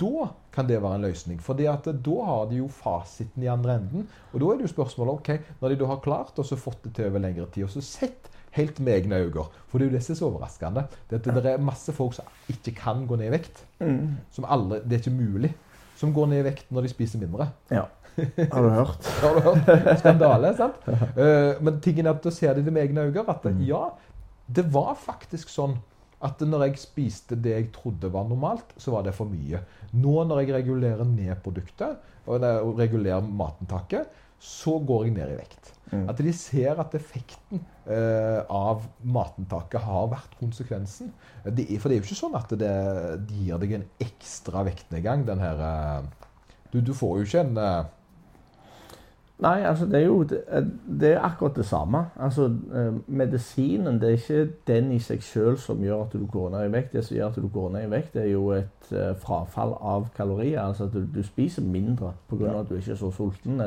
[0.00, 1.40] da kan det være en løsning.
[1.42, 4.08] For da har de jo fasiten i andre enden.
[4.32, 6.82] Og da er det jo spørsmålet ok, når de da har klart og så fått
[6.86, 9.90] det til over lengre tid, og så sett helt med egne øyne For det er
[9.90, 10.86] jo det som er så overraskende.
[11.10, 13.64] Det, at det er masse folk som ikke kan gå ned i vekt.
[14.30, 15.54] Som aldri, Det er ikke mulig.
[15.96, 17.50] Som går ned i vekt når de spiser mindre.
[17.70, 17.84] Ja.
[18.16, 19.06] Har du hørt?
[19.22, 19.98] Har du hørt?
[19.98, 20.74] Skandale, sant?
[21.18, 23.24] Eh, men tingen er at da ser de det med egne øyne.
[23.28, 23.88] At ja,
[24.46, 25.76] det var faktisk sånn
[26.24, 29.60] at når jeg spiste det jeg trodde var normalt, så var det for mye.
[29.92, 34.08] Nå når jeg regulerer ned produktet og regulerer matinntaket,
[34.40, 35.74] så går jeg ned i vekt.
[35.94, 41.12] At de ser at effekten eh, av matinntaket har vært konsekvensen.
[41.44, 42.72] Det er, for det er jo ikke sånn at det,
[43.28, 46.08] det gir deg en ekstra vektnedgang, den her eh,
[46.72, 47.92] du, du får jo ikke en eh,
[49.44, 50.38] Nei, altså det er jo det,
[51.00, 52.04] det er akkurat det samme.
[52.16, 56.48] Altså eh, Medisinen det er ikke den i seg sjøl som gjør at du går
[56.54, 56.92] ned i vekt.
[56.92, 59.76] Det som gjør at du går ned i vekt, det er jo et eh, frafall
[59.80, 60.62] av kalorier.
[60.62, 62.46] Altså at du, du spiser mindre pga.
[62.46, 62.60] Ja.
[62.60, 63.60] at du ikke er så sulten.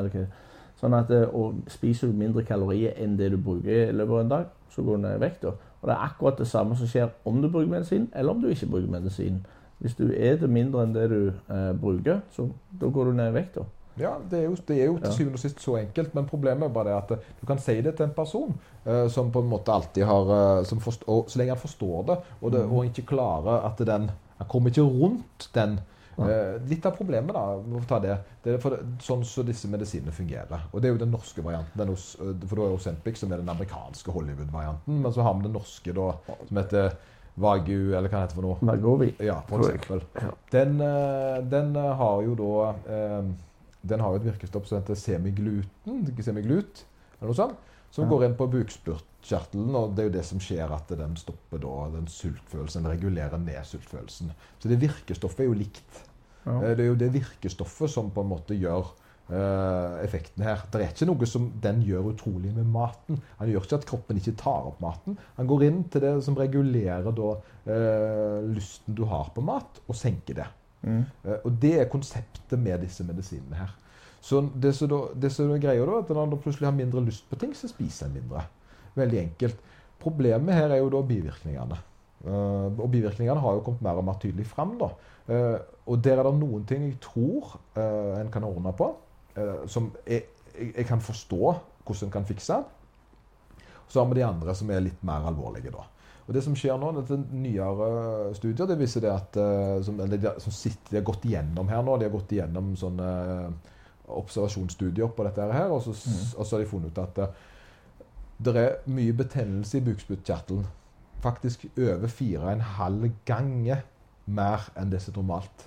[0.80, 4.24] Sånn at, eh, og spiser du mindre kalorier enn det du bruker i løpet av
[4.24, 5.42] en dag, så går du ned i vekt.
[5.46, 5.54] da.
[5.78, 8.50] Og det er akkurat det samme som skjer om du bruker medisin, eller om du
[8.50, 9.44] ikke bruker medisin.
[9.78, 12.50] Hvis du spiser mindre enn det du eh, bruker, så
[12.80, 13.54] da går du ned i vekt.
[13.54, 13.70] da.
[14.00, 16.68] Ja, det er jo, det er jo til syvende og sist så enkelt, men problemet
[16.68, 18.54] er bare det at eh, du kan si det til en person
[18.86, 22.08] uh, som på en måte alltid har uh, som forst- og Så lenge han forstår
[22.08, 25.80] det, og, det, og ikke klarer at den Han kommer ikke rundt den.
[26.18, 30.64] Uh, litt av problemet, da, det, det er det, sånn som disse medisinene fungerer.
[30.72, 31.78] Og det er jo den norske varianten.
[31.78, 35.02] Den hos, eh, for da er Osempic som er den amerikanske Hollywood-varianten.
[35.04, 36.08] Men så har vi den norske da,
[36.48, 36.96] som heter
[37.38, 38.58] Vagu, eller hva heter det for noe?
[38.66, 39.12] Vagovi.
[39.22, 40.02] Ja, for eksempel.
[40.50, 42.54] Den, eh, den eh, har jo da
[42.94, 43.28] eh,
[43.86, 46.84] Den har jo et virkestoff som heter semigluten, ikke semiglut,
[47.20, 47.56] eller noe sånt,
[47.90, 48.10] som Ja.
[48.10, 51.90] går inn på bukspyttkjertelen, og det er jo det som skjer at den stopper da
[51.94, 54.32] den sultfølelsen, den regulerer ned sultfølelsen.
[54.58, 56.04] Så det virkestoffet er jo likt.
[56.46, 56.62] Ja.
[56.62, 58.86] Eh, Det er jo det virkestoffet som på en måte gjør
[59.28, 60.62] Uh, effekten her.
[60.72, 63.18] Det er ikke noe som den gjør utrolig med maten.
[63.36, 65.18] Han gjør ikke at kroppen ikke tar opp maten.
[65.36, 67.34] Han går inn til det som regulerer da
[67.68, 70.46] uh, lysten du har på mat, og senker det.
[70.82, 71.02] Mm.
[71.44, 73.72] Og det er konseptet med disse medisinene her.
[74.20, 77.54] Så det som er greia da, at når du plutselig har mindre lyst på ting,
[77.56, 78.44] så spiser en mindre.
[78.98, 79.60] Veldig enkelt.
[79.98, 81.78] Problemet her er jo da bivirkningene.
[82.24, 84.74] Uh, og bivirkningene har jo kommet mer og mer tydelig fram.
[84.78, 84.90] da.
[85.28, 88.94] Uh, og der er det noen ting jeg tror uh, en kan ordne på,
[89.70, 91.52] som jeg, jeg, jeg kan forstå
[91.86, 92.56] hvordan en kan fikse.
[93.88, 95.70] Så har vi de andre som er litt mer alvorlige.
[95.70, 95.84] da.
[96.28, 97.88] Og det som skjer nå, dette nyere
[98.36, 101.70] studier, det viser det at eh, som, eller de, som sitter, de har gått igjennom
[101.72, 103.78] her nå, de har gått igjennom sånne eh,
[104.12, 105.96] observasjonsstudier på dette her, og så,
[106.36, 107.40] og så har de funnet ut at eh,
[108.44, 110.68] det er mye betennelse i bukspyttkjertelen.
[111.24, 113.80] Faktisk over fire og en halv gange
[114.28, 115.64] mer enn det som er normalt.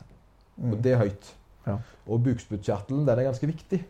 [0.61, 1.33] Og det er høyt.
[1.65, 1.79] Ja.
[2.05, 3.81] Og bukspyttkjertelen den er ganske viktig.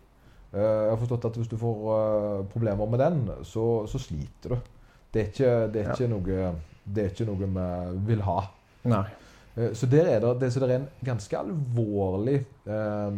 [0.55, 4.71] Jeg har forstått at hvis du får problemer med den, så, så sliter du.
[5.13, 6.07] Det er ikke, det er Ja.
[6.07, 6.55] noe,
[6.85, 8.39] det er ikke noe vi vil ha.
[8.85, 9.05] Nei.
[9.57, 13.11] Eh, Så der er det, det, så det er en ganske alvorlig eh,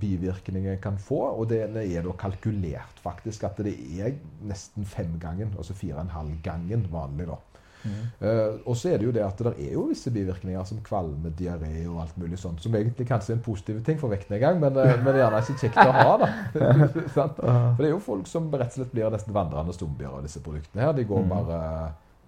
[0.00, 4.12] bivirkning en kan få, og det er da kalkulert faktisk at det er
[4.46, 7.38] nesten fem gangen, altså fire og en halv gangen vanlig da.
[7.84, 11.30] Eh, og så er det jo det at det er jo visse bivirkninger som kvalme,
[11.38, 14.76] diaré og alt mulig sånt, som egentlig kanskje er en positiv ting for vektnedgang, men,
[14.76, 16.28] uh, men gjerne ikke kjekt å ha da.
[17.14, 20.42] For det er jo folk som rett og slett blir nesten vandrende zombier av disse
[20.44, 20.92] produktene her.
[20.98, 21.32] De går Mhm.
[21.32, 21.60] bare,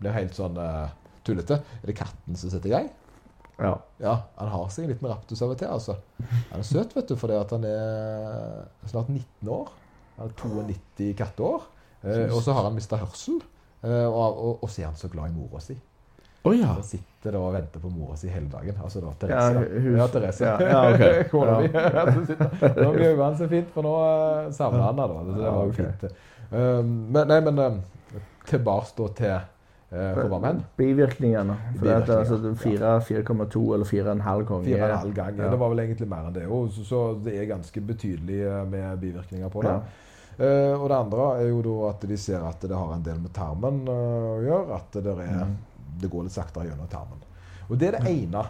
[0.00, 0.88] blir helt sånn uh,
[1.26, 1.60] tullete.
[1.82, 2.88] Er det katten som setter i gang?
[3.60, 3.76] Ja.
[4.00, 5.98] Ja, han har seg en liten raptus av og til, altså.
[6.50, 9.68] Han er søt, vet du, fordi at han er snart 19 år.
[10.16, 11.68] Han er 92 katteår.
[12.02, 13.38] Eh, og så har han mista hørsel.
[13.82, 15.76] Eh, og, og, og så er han så glad i mora si.
[16.42, 16.72] Å ja.
[16.74, 18.78] Han sitter da og venter på mora si hele dagen.
[18.82, 19.62] Altså da, Ja, Therese.
[19.62, 20.44] Ja, hun, Ja, Therese.
[20.48, 21.24] Ja, ja, okay.
[21.30, 21.70] Kona mi.
[22.82, 25.38] Nå blir øynene så fint, for nå uh, savner han henne.
[25.38, 26.06] Det var jo fint.
[26.52, 27.80] Um, men nei, men um,
[28.50, 29.40] tilbake da til
[29.92, 30.62] hen?
[30.76, 31.56] Bivirkningene.
[31.76, 34.64] For det er altså 4,2 eller 4,5 ganger.
[34.64, 35.36] Fire og en halv gang.
[35.36, 35.50] Ja.
[35.50, 38.62] Det var vel egentlig mer enn det òg, så, så det er ganske betydelig eh,
[38.70, 39.74] med bivirkninger på det.
[39.76, 39.80] Ja.
[40.38, 43.20] Eh, og det andre er jo da at de ser at det har en del
[43.20, 44.78] med tarmen eh, å gjøre.
[44.80, 45.54] At det, er,
[46.00, 47.22] det går litt saktere gjennom tarmen.
[47.68, 48.44] Og det er det ene.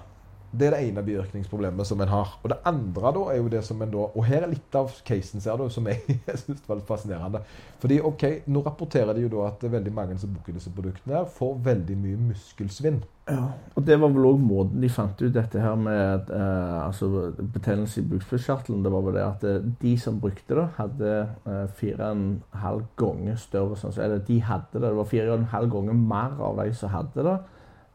[0.53, 2.35] Det er det ene bivirkningsproblemet som en har.
[2.43, 4.93] Og det andre da er jo det som en da Og her er litt av
[5.07, 7.41] casen ser du, som jeg, jeg syns var litt fascinerende.
[7.81, 11.33] Fordi ok, Nå rapporterer de jo da at veldig mange som bruker disse produktene, her
[11.39, 13.01] får veldig mye muskelsvinn.
[13.31, 17.31] Ja, og det var vel òg måten de fant ut dette her med eh, altså
[17.39, 18.83] betennelse i bukspyttkjertelen.
[18.83, 21.13] Det var vel det at eh, de som brukte det, hadde
[21.47, 22.27] eh, fire og en
[22.65, 24.89] halv ganger større sannsynlighet Eller de hadde det.
[24.89, 27.37] Det var fire og en halv ganger mer av de som hadde det,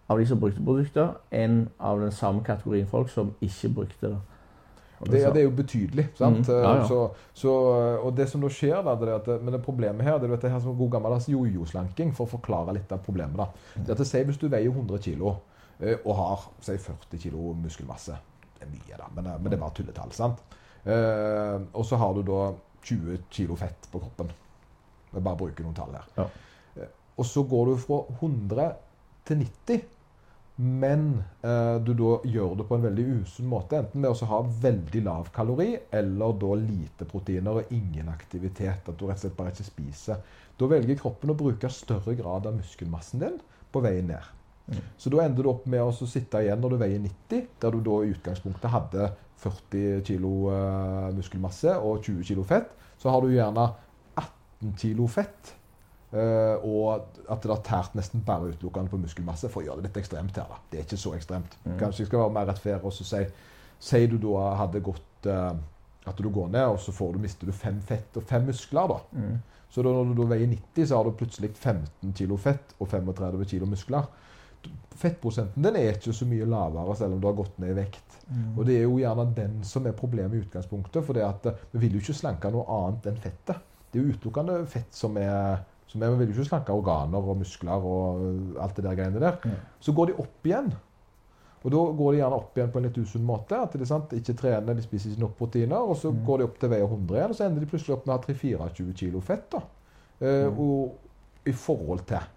[0.08, 4.20] av de som brukte produkter, enn av den samme kategorien folk som ikke brukte det.
[4.98, 6.08] Det, ja, det er jo betydelig.
[6.18, 6.48] sant?
[6.48, 6.56] Mm.
[6.56, 6.86] ja, ja.
[6.90, 7.02] Så,
[7.38, 7.52] så,
[8.02, 10.34] og det som da skjer, da, det er at, men det problemet her det er
[10.34, 13.38] dette her som god gammeldags jojo-slanking, for å forklare litt av problemet.
[13.38, 13.84] da.
[13.86, 15.28] Det at Si hvis du veier 100 kg
[15.78, 18.18] og har si 40 kg muskelmasse.
[18.58, 20.12] Det er mye, da, men, eh, men det er bare tulletall.
[20.12, 20.42] sant?
[20.84, 24.32] Eh, og så har du da 20 kg fett på kroppen.
[25.14, 26.08] Jeg bare bruker noen tall her.
[26.18, 26.26] Ja.
[26.82, 28.74] Eh, og så går du fra 100
[29.26, 29.86] til 90.
[30.58, 33.78] Men eh, du da gjør det på en veldig usunn måte.
[33.78, 38.88] Enten med å ha veldig lav kalori, eller da lite proteiner og ingen aktivitet.
[38.90, 40.24] At du rett og slett bare ikke spiser.
[40.58, 43.38] Da velger kroppen å bruke større grad av muskelmassen din
[43.72, 44.34] på veien ned.
[45.00, 47.80] Så da ender du opp med å sitte igjen når du veier 90, der du
[47.86, 49.12] da i utgangspunktet hadde
[49.44, 52.74] 40 kg eh, muskelmasse og 20 kg fett.
[52.98, 53.70] Så har du gjerne
[54.18, 55.54] 18 kg fett.
[56.08, 59.90] Uh, og at det har tært nesten bare utelukkende på muskelmasse for å gjøre det
[59.90, 60.48] litt ekstremt her.
[60.48, 60.60] da.
[60.72, 61.58] Det er ikke så ekstremt.
[61.66, 61.74] Mm.
[61.82, 63.26] Kanskje jeg skal være mer rettferdig og si
[63.78, 65.52] Sier du da hadde gått uh,
[66.08, 68.88] At du går ned, og så du, mister du fem fett og fem muskler.
[68.88, 69.02] da.
[69.12, 69.36] Mm.
[69.70, 72.88] Så da, når du da veier 90, så har du plutselig 15 kg fett og
[72.88, 74.08] 35 kg muskler.
[74.98, 78.20] Fettprosenten den er ikke så mye lavere selv om du har gått ned i vekt.
[78.32, 78.54] Mm.
[78.56, 81.04] Og det er jo gjerne den som er problemet i utgangspunktet.
[81.04, 83.60] For det at vi vil jo ikke slanke noe annet enn fettet.
[83.92, 87.40] Det er jo utelukkende fett som er så vi vil jo ikke slanke organer og
[87.40, 89.40] muskler og alt det der greiene der.
[89.44, 89.56] Mm.
[89.80, 90.70] Så går de opp igjen.
[91.64, 93.58] Og da går de gjerne opp igjen på en litt usunn måte.
[93.60, 95.80] at de sant, ikke trener, de spiser ikke nok proteiner.
[95.80, 96.22] Og så mm.
[96.28, 98.18] går de opp til veier 100 igjen, og så ender de plutselig opp med å
[98.18, 99.48] ha 3-24 kilo fett.
[99.52, 99.64] da.
[100.20, 100.60] eh, mm.
[100.60, 102.28] og i forhold til.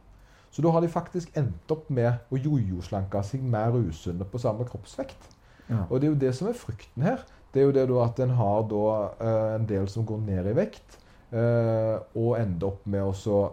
[0.50, 4.66] Så da har de faktisk endt opp med å jojo-slanke seg mer usunne på samme
[4.66, 5.28] kroppsvekt.
[5.68, 5.84] Ja.
[5.88, 7.22] Og det er jo det som er frykten her.
[7.54, 8.86] Det er jo det at en har da,
[9.18, 10.98] eh, en del som går ned i vekt.
[11.30, 13.12] Uh, og ender opp med å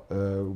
[0.10, 0.48] uh,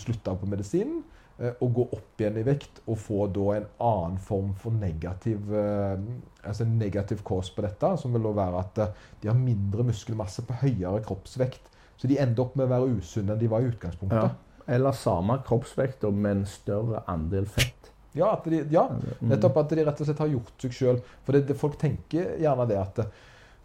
[0.00, 1.02] slutte på medisinen
[1.42, 5.52] uh, og gå opp igjen i vekt og få da en annen form for negativ
[5.52, 8.80] altså negativ kurs på dette, som vil da være at
[9.20, 11.68] de har mindre muskelmasse på høyere kroppsvekt.
[12.00, 14.32] Så de ender opp med å være usunne enn de var i utgangspunktet.
[14.32, 14.64] Ja.
[14.78, 17.92] Eller samme kroppsvekt, med en større andel fett.
[18.16, 19.28] Ja, de, ja, mm.
[19.30, 21.00] nettopp at de rett og slett har gjort seg sjøl.
[21.26, 23.02] For det, det, folk tenker gjerne det at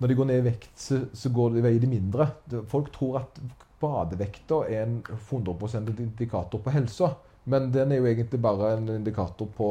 [0.04, 2.26] når de går ned i vekt, så, så går de, veier de mindre.
[2.68, 3.38] Folk tror at
[3.80, 7.14] badevekta er en 100 indikator på helsa.
[7.48, 9.70] Men den er jo egentlig bare en indikator på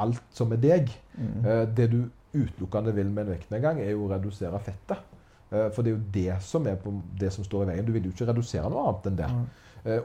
[0.00, 0.90] alt som er deg.
[1.18, 1.44] Mm.
[1.44, 2.00] Eh, det du
[2.32, 5.04] utelukkende vil med en vektnedgang, er jo å redusere fettet.
[5.50, 7.84] Eh, for det er jo det som er på det som står i veien.
[7.84, 9.32] Du vil jo ikke redusere noe annet enn det.
[9.36, 9.48] Mm.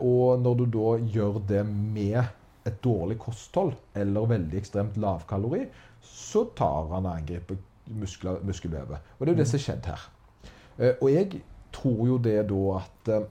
[0.06, 2.20] Og når du da gjør det med
[2.68, 5.66] et dårlig kosthold eller veldig ekstremt lavkalori,
[6.04, 9.14] så tar han angrepet muskler, muskelvevet.
[9.20, 10.06] Og det er jo det som har skjedd her.
[10.80, 13.28] Eh, og jeg tror jo det da at eh,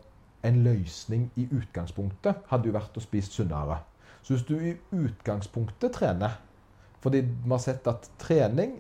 [0.48, 3.80] en løsning i utgangspunktet hadde jo vært å spise sunnere.
[4.22, 6.40] Så hvis du i utgangspunktet trener
[7.03, 8.76] fordi vi har sett at trening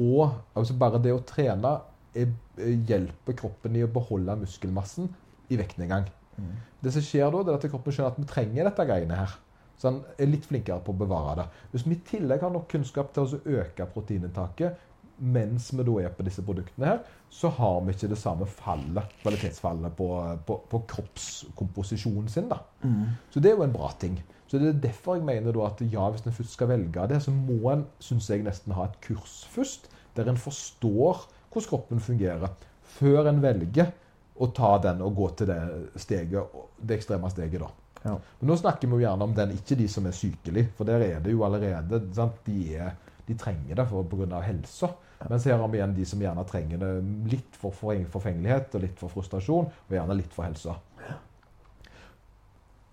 [0.00, 1.70] og altså bare det å trene
[2.12, 5.08] er, hjelper kroppen i å beholde muskelmassen
[5.52, 6.04] i vektnedgang.
[6.36, 6.52] Mm.
[6.84, 9.32] Det som skjer da, det er at kroppen skjønner at vi trenger dette greiene her.
[9.80, 11.46] Så han er litt flinkere på å bevare det.
[11.72, 14.84] Hvis vi i tillegg har nok kunnskap til å øke proteininntaket,
[15.22, 17.00] mens vi da er på disse produktene her,
[17.32, 20.08] så har vi ikke det samme fallet, kvalitetsfallet på,
[20.46, 22.50] på, på kroppskomposisjonen sin.
[22.50, 22.58] da.
[22.82, 23.14] Mm.
[23.30, 24.18] Så det er jo en bra ting.
[24.50, 27.22] Så det er derfor jeg mener da at ja, hvis en først skal velge det,
[27.24, 32.00] så må en synes jeg, nesten ha et kurs først, der en forstår hvordan kroppen
[32.00, 32.52] fungerer,
[32.98, 33.92] før en velger
[34.40, 35.60] å ta den og gå til det
[36.00, 37.60] steget, det ekstreme steget.
[37.62, 37.70] da.
[38.02, 38.16] Ja.
[38.40, 41.04] Men nå snakker vi jo gjerne om den, ikke de som er sykelige, for der
[41.06, 42.40] er det jo allerede sant?
[42.46, 42.96] De, er,
[43.28, 44.40] de trenger det pga.
[44.44, 44.92] helsa.
[45.30, 46.92] Mens her har vi igjen de som gjerne trenger det
[47.32, 50.78] litt for forfengelighet og litt for frustrasjon, og gjerne litt for helsa.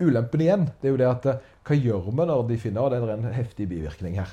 [0.00, 2.94] Ulempen igjen det er jo det at eh, hva gjør vi når de finner at
[2.94, 4.30] det er en heftig bivirkning her?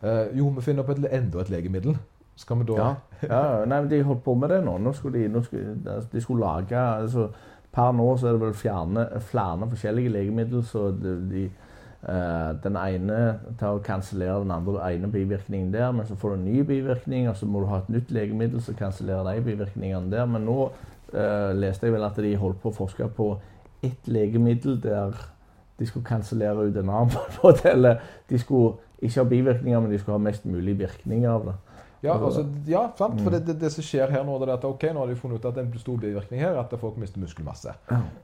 [0.00, 1.96] Uh, jo, vi finner opp et, enda et legemiddel.
[2.40, 2.90] Skal vi da Ja,
[3.28, 4.78] ja nei, men de holdt på med det nå.
[4.80, 7.28] nå skulle de, nå skulle, de skulle lage altså,
[7.70, 10.62] Per nå så er det vel fjerne, flere forskjellige legemidler.
[10.66, 11.42] så de, de
[12.00, 13.16] Uh, den ene
[13.60, 17.28] tar og kansellerer den andre ene bivirkningen der, men så får du en ny bivirkning,
[17.28, 20.24] og så må du ha et nytt legemiddel som kansellerer de bivirkningene der.
[20.24, 23.34] Men nå uh, leste jeg vel at de holdt på å forske på
[23.84, 25.16] ett legemiddel der
[25.80, 27.94] de skulle kansellere ut en annen modell.
[28.28, 31.56] De skulle ikke ha bivirkninger, men de skulle ha mest mulig virkninger av det.
[32.02, 33.20] Ja, altså, ja sant?
[33.20, 35.16] for det, det, det, som skjer her nå, det er at ok, nå har de
[35.20, 37.74] funnet ut at det er en stor bivirkning her at folk mister muskelmasse.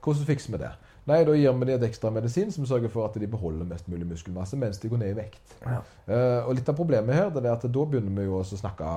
[0.04, 0.70] Hvordan fikser vi det?
[1.06, 3.88] Nei, Da gir vi dem et ekstra medisin som sørger for at de beholder mest
[3.88, 5.56] mulig muskelmasse mens de går ned i vekt.
[5.62, 5.80] Ja.
[6.08, 8.92] Uh, og Litt av problemet her det er at da begynner vi jo å snakke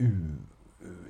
[0.00, 0.12] uh,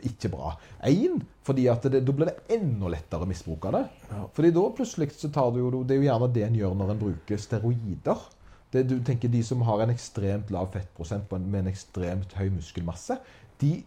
[0.07, 0.55] ikke bra.
[0.89, 3.85] Én, fordi at det, da blir det enda lettere å misbruke det.
[4.11, 4.23] Ja.
[4.37, 6.93] Fordi da plutselig så tar du jo Det er jo gjerne det en gjør når
[6.95, 8.25] en bruker steroider.
[8.73, 13.19] Det, du tenker De som har en ekstremt lav fettprosent med en ekstremt høy muskelmasse,
[13.61, 13.79] de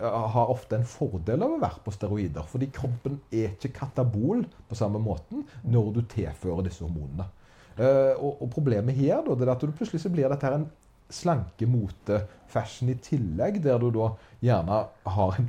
[0.00, 2.46] har ofte en fordel av å være på steroider.
[2.48, 7.28] Fordi kroppen er ikke katabol på samme måten når du tilfører disse hormonene.
[7.72, 10.58] Uh, og, og, problemet her da, det er at du plutselig så blir dette her
[10.58, 10.66] en
[11.12, 14.10] slanke mote-fashion i tillegg, der du da
[14.44, 14.82] gjerne
[15.16, 15.48] har en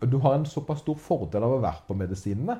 [0.00, 2.56] du har en såpass stor fordel av å være på medisinene.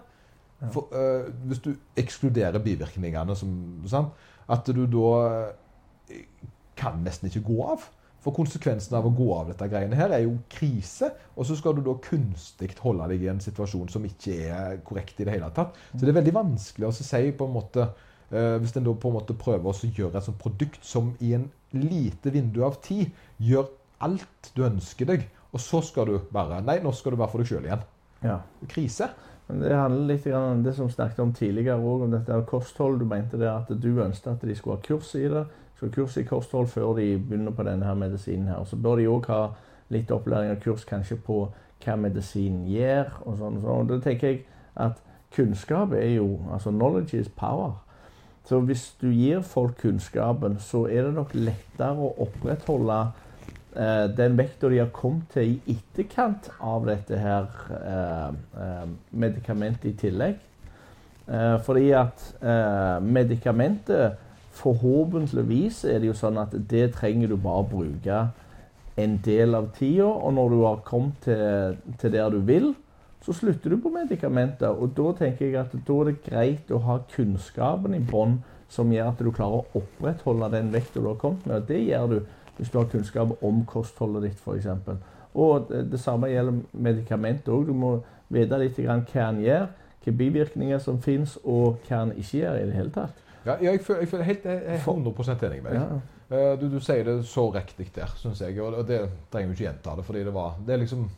[0.74, 3.54] For, uh, hvis du ekskluderer bivirkningene, som,
[3.88, 4.12] sant?
[4.50, 5.10] at du da
[6.10, 6.26] eh,
[6.76, 7.86] kan nesten ikke gå av.
[8.20, 11.08] For konsekvensen av å gå av dette greiene her er jo krise.
[11.36, 15.20] Og så skal du da kunstig holde deg i en situasjon som ikke er korrekt
[15.20, 15.78] i det hele tatt.
[15.94, 17.90] Så det er veldig vanskelig å si på en måte
[18.30, 21.32] Uh, hvis en da på en måte prøver å gjøre et sånt produkt som i
[21.34, 23.08] en lite vindu av tid
[23.42, 23.66] gjør
[24.06, 27.42] alt du ønsker deg, og så skal du bare Nei, nå skal du være for
[27.42, 27.82] deg sjøl igjen.
[28.22, 28.36] Ja.
[28.70, 29.10] Krise.
[29.48, 33.00] Men det handler litt om det som vi snakket om tidligere òg, om dette kosthold.
[33.00, 35.42] Du mente det at du ønsket at de skulle ha kurs i det.
[35.80, 38.48] Ha kurs i kosthold før de begynner på denne her medisinen.
[38.48, 38.64] her.
[38.64, 39.42] Så bør de òg ha
[39.88, 41.48] litt opplæring og kurs kanskje på
[41.84, 43.12] hva medisinen gjør.
[43.24, 43.56] og sånn.
[43.56, 43.88] og sånn.
[43.88, 44.44] Da tenker jeg
[44.76, 45.00] at
[45.34, 47.72] kunnskap er jo altså Knowledge is power.
[48.44, 53.00] Så hvis du gir folk kunnskapen, så er det nok lettere å opprettholde
[53.76, 58.30] eh, den vekta de har kommet til i etterkant av dette her eh,
[58.64, 60.40] eh, medikamentet i tillegg.
[61.30, 64.18] Eh, fordi at eh, medikamentet
[64.60, 68.20] Forhåpentligvis er det jo sånn at det trenger du bare bruke
[69.00, 70.08] en del av tida.
[70.10, 72.72] Og når du har kommet til, til der du vil,
[73.24, 74.72] så slutter du på medikamenter.
[74.72, 78.40] Og da tenker jeg at da er det greit å ha kunnskapen i bånn
[78.70, 81.62] som gjør at du klarer å opprettholde den vekta du har kommet med.
[81.62, 82.20] Og det gjør du
[82.60, 84.66] hvis du har kunnskap om kostholdet ditt, f.eks.
[85.34, 87.70] Og det, samme gjelder medikamenter òg.
[87.70, 87.92] Du må
[88.28, 92.66] vite litt hva en gjør, hvilke bivirkninger som finnes, og hva en ikke gjør i
[92.68, 93.26] det hele tatt.
[93.46, 95.80] Ja, jeg, føler, jeg, føler helt, jeg er 100 enig med deg.
[95.80, 95.98] Ja.
[96.30, 98.58] Uh, du, du, sier det så riktig der, syns jeg.
[98.62, 99.00] Og det
[99.32, 101.10] trenger vi ikke gjenta det, fordi det var det er liksom,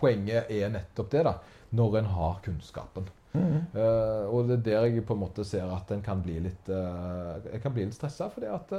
[0.00, 1.34] Poenget er nettopp det, da.
[1.76, 3.10] Når en har kunnskapen.
[3.34, 3.58] Mm.
[3.74, 6.70] Uh, og det er der jeg på en måte ser at en kan bli litt
[6.72, 8.30] uh, kan bli litt stressa.
[8.32, 8.72] Fordi at,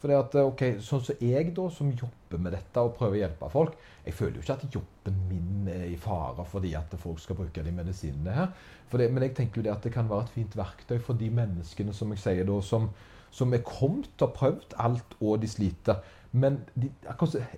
[0.00, 3.50] fordi at ok, Sånn som jeg, da, som jobber med dette og prøver å hjelpe
[3.52, 3.76] folk
[4.06, 7.64] Jeg føler jo ikke at jobben min er i fare fordi at folk skal bruke
[7.64, 8.50] de medisinene her.
[8.90, 11.28] Det, men jeg tenker jo det at det kan være et fint verktøy for de
[11.30, 12.88] menneskene som jeg sier da, som,
[13.30, 16.00] som er kommet og prøvd alt, og de sliter.
[16.32, 16.90] Men de,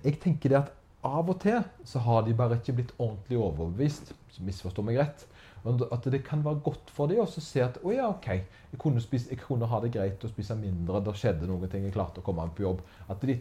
[0.03, 0.73] jeg tenker det at
[1.03, 4.13] av og til så har de bare ikke blitt ordentlig overbevist.
[4.43, 5.25] Misforstå meg rett.
[5.63, 9.01] At det kan være godt for dem å se at å ja, OK, jeg kunne,
[9.03, 10.99] spise, jeg kunne, ha det greit å spise mindre.
[11.05, 12.81] Det skjedde noen ting, jeg klarte å komme meg på jobb.
[13.07, 13.37] At de,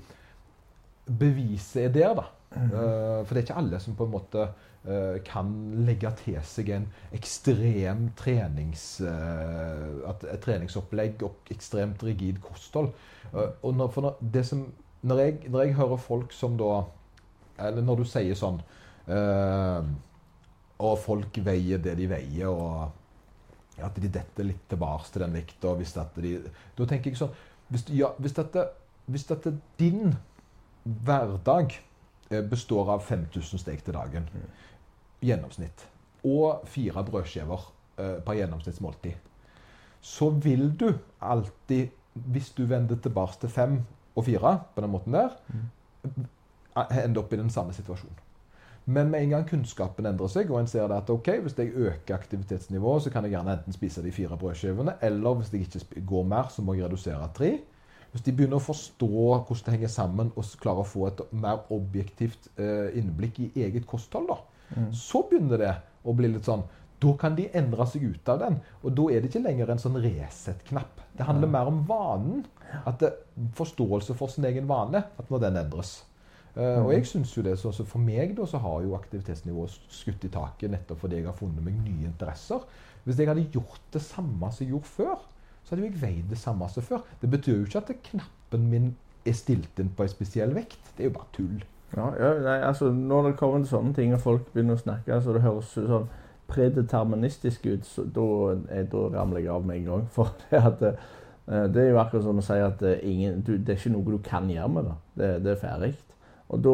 [1.06, 2.28] beviset er der, da.
[2.52, 2.68] Mm.
[2.68, 5.50] Uh, for det er ikke alle som på en måte uh, kan
[5.86, 12.92] legge til seg en ekstrem trenings, uh, at, et treningsopplegg og ekstremt rigid kosthold.
[13.32, 14.66] og når, når, som,
[15.02, 16.82] når, jeg, når, jeg, hører folk som da
[17.62, 18.58] Eller når du sier sånn
[20.82, 25.72] Og folk veier det de veier, og at de detter litt tilbake til den vekta
[26.76, 27.32] Da tenker jeg sånn
[27.72, 28.66] Hvis, ja, hvis, dette,
[29.06, 30.12] hvis dette din
[30.84, 31.78] hverdag
[32.32, 34.28] Eh, består av 5000 steg til dagen.
[35.22, 35.84] Gjennomsnitt.
[36.24, 37.66] Og fire brødskiver
[37.98, 39.18] eh, per gjennomsnittsmåltid.
[40.00, 40.88] Så vil du
[41.20, 43.80] alltid, hvis du vender tilbake til fem
[44.16, 45.36] og fire på den måten der,
[46.06, 48.21] eh, ende opp i den samme situasjonen.
[48.84, 52.16] Men med en gang kunnskapen endrer seg, og en ser at ok, hvis jeg øker
[52.16, 56.26] aktivitetsnivået, så kan jeg gjerne enten spise de fire brødskivene, eller hvis jeg ikke går
[56.32, 57.52] mer, så må jeg redusere tre.
[58.12, 61.62] Hvis de begynner å forstå hvordan det henger sammen, og klarer å få et mer
[61.72, 64.38] objektivt eh, innblikk i eget kosthold, da,
[64.76, 64.90] mm.
[64.92, 66.66] så begynner det å bli litt sånn
[67.02, 68.60] Da kan de endre seg ut av den.
[68.82, 71.00] Og da er det ikke lenger en sånn Resett-knapp.
[71.18, 72.44] Det handler mer om vanen.
[72.86, 73.10] At det,
[73.58, 75.00] Forståelse for sin egen vane.
[75.18, 75.96] At når den endres.
[76.56, 76.84] Uh.
[76.84, 80.24] Og jeg synes jo det, så, så For meg da, så har jo aktivitetsnivået skutt
[80.28, 82.64] i taket nettopp fordi jeg har funnet meg nye interesser.
[83.04, 85.14] Hvis jeg hadde gjort det samme som jeg gjorde før,
[85.62, 87.06] så hadde jo jeg veid det samme som før.
[87.22, 88.92] Det betyr jo ikke at knappen min
[89.26, 90.92] er stilt inn på en spesiell vekt.
[90.96, 91.62] Det er jo bare tull.
[91.96, 95.20] Ja, ja nei, altså Når det kommer til sånne ting, og folk begynner å snakke
[95.20, 96.08] så det høres sånn
[96.52, 98.28] predeterministisk ut, så da,
[98.68, 100.06] jeg, da ramler jeg av med en gang.
[100.16, 100.82] For det, at,
[101.48, 103.94] eh, det er jo akkurat som å si at eh, ingen, du, det er ikke
[103.94, 104.96] noe du kan gjøre med det.
[105.22, 105.92] Det, det er ferdig.
[106.52, 106.72] Og da,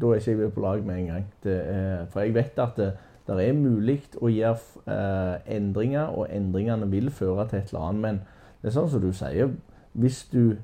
[0.00, 1.24] da er ikke jeg på lag med en gang.
[1.44, 2.86] Er, for jeg vet at det,
[3.26, 8.02] det er mulig å gjøre eh, endringer, og endringene vil føre til et eller annet.
[8.02, 8.20] Men
[8.62, 9.52] det er sånn som du sier,
[9.92, 10.56] hvis du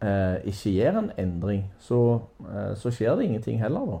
[0.00, 2.00] eh, ikke gjør en endring, så,
[2.48, 3.92] eh, så, skjer det ingenting heller.
[3.92, 3.98] da.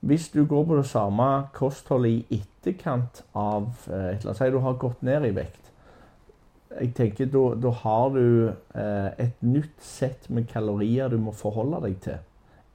[0.00, 4.50] Hvis du går på det samme kostholdet i etterkant av eh, et eller annet, Si
[4.50, 5.66] du har gått ned i vekt.
[6.70, 11.96] Jeg tenker Da har du eh, et nytt sett med kalorier du må forholde deg
[12.00, 12.18] til,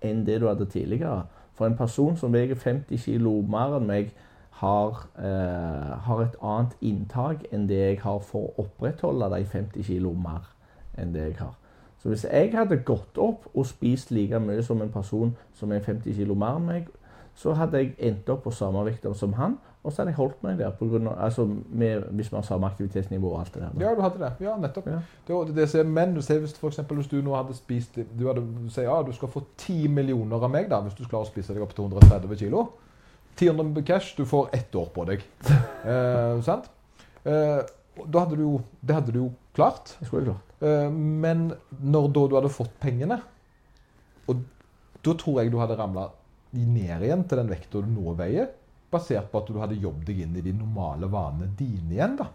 [0.01, 1.23] enn det du hadde tidligere.
[1.53, 4.13] For en person som veier 50 kg mer enn meg,
[4.55, 9.83] har, eh, har, et annet inntak enn det jeg har for å opprettholde de 50
[9.83, 10.45] kg mer
[10.97, 11.55] enn det jeg har.
[11.99, 15.83] Så hvis jeg hadde gått opp og spist like mye som en person som er
[15.83, 16.87] 50 kg mer enn meg,
[17.35, 20.39] så hadde jeg endt opp på samme vekt som han, og så hadde jeg holdt
[20.41, 20.71] meg der.
[20.79, 23.75] På grunn av, altså med, hvis man har samme aktivitetsnivå og alt det der.
[23.85, 24.31] Ja, du hadde det.
[24.41, 24.87] Ja, nettopp.
[24.89, 24.97] Ja.
[25.27, 28.25] Det, det, det, men du ser hvis, for eksempel, hvis du nå hadde spist Du
[28.27, 28.41] hadde
[28.73, 31.53] sagt ja, du skal få 10 millioner av meg da, hvis du klarer å spise
[31.53, 32.65] deg opp til 130 kilo.
[33.35, 35.25] 1000 cash, du får ett år på deg.
[35.85, 36.65] Eh, sant?
[37.29, 37.59] Eh,
[38.09, 39.91] da hadde du jo Det hadde du jo klart.
[39.99, 40.53] Jeg skulle klart.
[40.65, 43.19] Eh, Men når da du hadde fått pengene,
[44.25, 44.41] og
[45.05, 46.07] da tror jeg du hadde ramla
[46.55, 48.49] ned igjen til den vekta du nå veier,
[48.95, 52.17] basert på at du hadde jobbet deg inn i de normale vanene dine igjen.
[52.23, 52.31] da.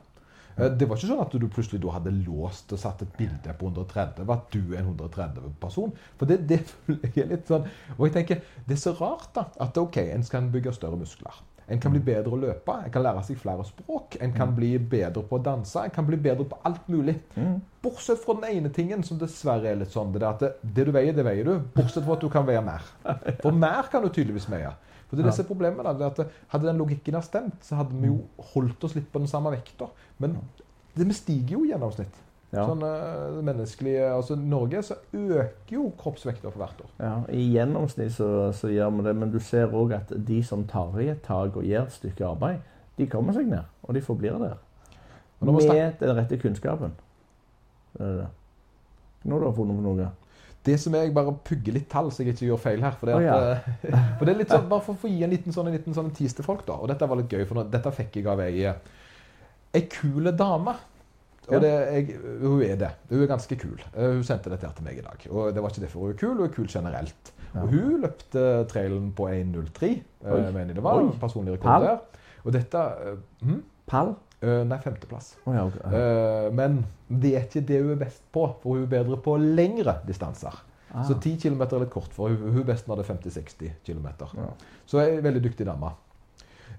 [0.56, 3.54] Eh, Det var ikke sånn at du plutselig da hadde låst og satt et bilde
[3.58, 5.92] på 130, at du er en 130-person.
[6.18, 6.61] For det, det
[7.22, 10.50] er litt sånn Og jeg tenker, det er så rart da, at ok, en skal
[10.52, 11.38] bygge større muskler.
[11.70, 14.72] En kan bli bedre å løpe, en kan lære seg flere språk, en kan bli
[14.90, 17.14] bedre på å danse, en kan bli bedre på alt mulig.
[17.84, 20.88] Bortsett fra den ene tingen som dessverre er litt sånn, det er at det, det
[20.88, 21.61] du veier, det veier du.
[21.76, 22.82] Bortsett fra at du kan veie mer.
[23.44, 24.72] For mer kan du tydeligvis veie.
[25.11, 27.96] For det er disse problemene da, det at Hadde den logikken ha stemt, så hadde
[27.98, 28.20] vi jo
[28.52, 29.90] holdt oss litt på den samme vekta.
[30.22, 30.38] Men
[30.94, 32.20] det, vi stiger jo i gjennomsnitt.
[32.50, 32.64] Ja.
[32.66, 36.88] Sånn uh, menneskelige Altså Norge så øker jo kroppsvekta for hvert år.
[36.98, 40.64] Ja, I gjennomsnitt så, så gjør vi det, men du ser òg at de som
[40.70, 42.66] tar i et tak og gjør et stykke arbeid,
[42.98, 44.58] de kommer seg ned, og de forblir der.
[45.40, 46.98] Med den rette kunnskapen.
[47.94, 48.26] Det det.
[49.24, 50.08] Nå har du funnet på noe.
[50.66, 52.96] Det som jeg bare pugger litt tall, så jeg ikke gjør feil her.
[53.00, 53.94] For det, at, oh, ja.
[53.96, 55.76] eh, for det er litt sånn, Bare for å få gi en liten sånn, en
[55.78, 56.76] liten sånn tis til folk, da.
[56.76, 58.68] Og dette var litt gøy, for dette fikk jeg av ei,
[59.72, 60.76] ei kule dame.
[61.50, 62.90] Og det, jeg, hun er det.
[63.11, 63.80] Hun er ganske kul.
[63.90, 65.24] Eh, Hun sendte dette her til meg i dag.
[65.32, 67.32] Og det var ikke derfor hun er kul, hun er kul generelt.
[67.58, 71.00] Og hun løpte trailen på 1.03, eh, mener jeg det var.
[71.02, 71.14] Oi.
[71.18, 72.20] Personlig rekord der.
[72.44, 73.16] Og dette eh,
[73.48, 73.62] hm?
[73.90, 74.12] Pall?
[74.41, 75.34] Eh, Nei, femteplass.
[75.45, 75.93] Oh, ja, okay.
[75.93, 79.36] uh, Men det er ikke det hun er best på, for hun er bedre på
[79.41, 80.62] lengre distanser.
[80.91, 81.05] Ah.
[81.07, 82.55] Så 10 km er litt kort for hun.
[82.55, 84.09] Hun best når det er 50-60 km.
[84.38, 84.49] Ja.
[84.88, 85.93] Så en veldig dyktig dame.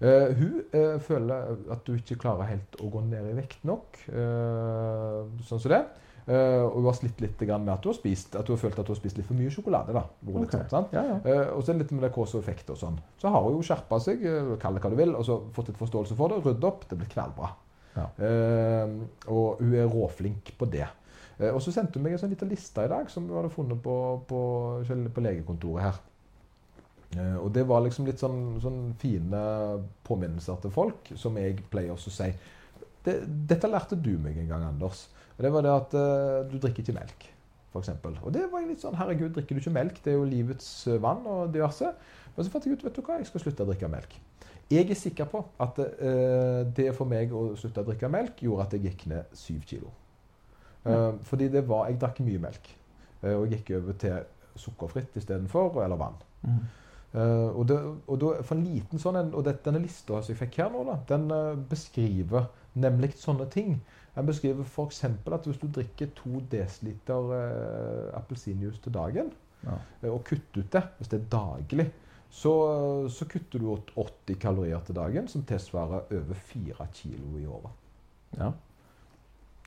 [0.01, 4.01] Uh, hun føler at du ikke klarer helt å gå ned i vekt nok.
[4.09, 5.83] sånn som det.
[6.27, 8.75] Eh, og hun har slitt litt med at hun har spist At hun har følt
[8.77, 9.95] at hun har spist litt for mye sjokolade.
[9.95, 10.03] da.
[10.27, 10.51] Okay.
[10.53, 10.93] sånn, sant?
[10.93, 11.17] Ja, ja.
[11.25, 12.99] Uh, og så litt med det KSO-effekt og sånn.
[13.21, 15.71] Så har hun jo skjerpa seg, uh, kall det hva du vil, og så fått
[15.71, 16.85] litt forståelse for det, ryddet opp.
[16.89, 17.51] Det blir knallbra.
[17.91, 18.05] Ja.
[19.27, 20.85] Og hun er råflink på det.
[21.49, 23.81] Og så sendte hun meg en sånn liten liste i dag som hun hadde funnet
[23.83, 23.95] på,
[24.29, 24.39] på,
[24.85, 25.99] på legekontoret her.
[27.11, 29.39] Uh, og det var liksom litt sånn, sånn fine
[30.07, 32.29] påminnelser til folk som jeg pleier også å si.
[33.05, 33.17] Det,
[33.49, 35.07] dette lærte du meg en gang, Anders.
[35.37, 37.23] Og det var det at uh, du drikker ikke melk,
[37.71, 37.93] f.eks.
[38.21, 40.01] Og det var litt sånn Herregud, drikker du ikke melk?
[40.03, 41.93] Det er jo livets eh, vann og diverse.
[42.35, 44.13] Men så fant jeg ut vet du hva, jeg skal slutte å drikke melk.
[44.71, 48.67] Jeg er sikker på at uh, det for meg å slutte å drikke melk gjorde
[48.67, 49.89] at jeg gikk ned syv kilo.
[50.81, 52.69] Eh, fordi det var, jeg drakk mye melk.
[53.21, 56.21] Uh, og jeg gikk over til sukkerfritt istedenfor, eller vann.
[56.45, 56.61] Mm.
[57.11, 57.75] Og, det,
[58.07, 60.69] og da, for en liten sånn en, og det, denne lista som jeg fikk her
[60.71, 61.25] nå, da, den
[61.67, 63.81] beskriver nemlig sånne ting.
[64.15, 65.03] Den beskriver f.eks.
[65.03, 69.31] at hvis du drikker to dl eh, appelsinjuice til dagen,
[69.63, 69.75] Ja.
[70.03, 71.91] eh, og kutter ut det, hvis det er daglig,
[72.29, 72.51] så,
[73.09, 77.71] så kutter du ut 80 kalorier til dagen, som tilsvarer over 4 kilo i året.
[78.37, 78.51] ja.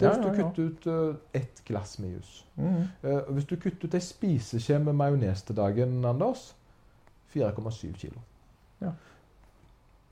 [0.00, 2.46] Det er hvis du kutter ut uh, ett glass med jus.
[2.56, 6.54] Mm Eh, og hvis du kutter ut ei spiseskje med majones til dagen, Anders
[7.36, 8.18] 4,7 kilo.
[8.80, 8.90] ja,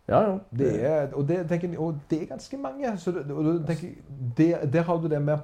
[0.08, 0.38] ja.
[0.50, 2.96] Det er, og, det, tenker, og det er ganske mange.
[2.98, 3.26] Så det,
[3.66, 3.88] tenker,
[4.36, 5.38] det, der har du det med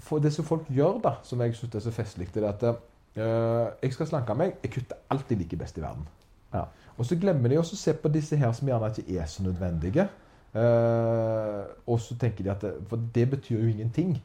[0.00, 2.62] For det som folk gjør, da, som jeg syns er så festlig, det er at
[2.64, 4.54] eh, jeg skal slanke meg.
[4.62, 6.06] Jeg kutter alt jeg liker best i verden.
[6.54, 6.62] Ja.
[6.96, 9.44] Og så glemmer de også å se på disse her som gjerne ikke er så
[9.44, 10.08] nødvendige.
[10.50, 14.16] Uh, og så tenker de at det, For det betyr jo ingenting.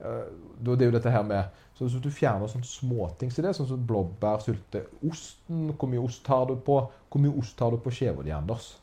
[0.00, 0.26] Uh,
[0.60, 1.42] det er jo dette her med
[1.74, 6.02] så Hvis du fjerner sånne småting som det, sånn som blåbær, sylte, osten Hvor mye
[6.04, 8.74] ost har du på Hvor mye ost har du på skiva di, Anders?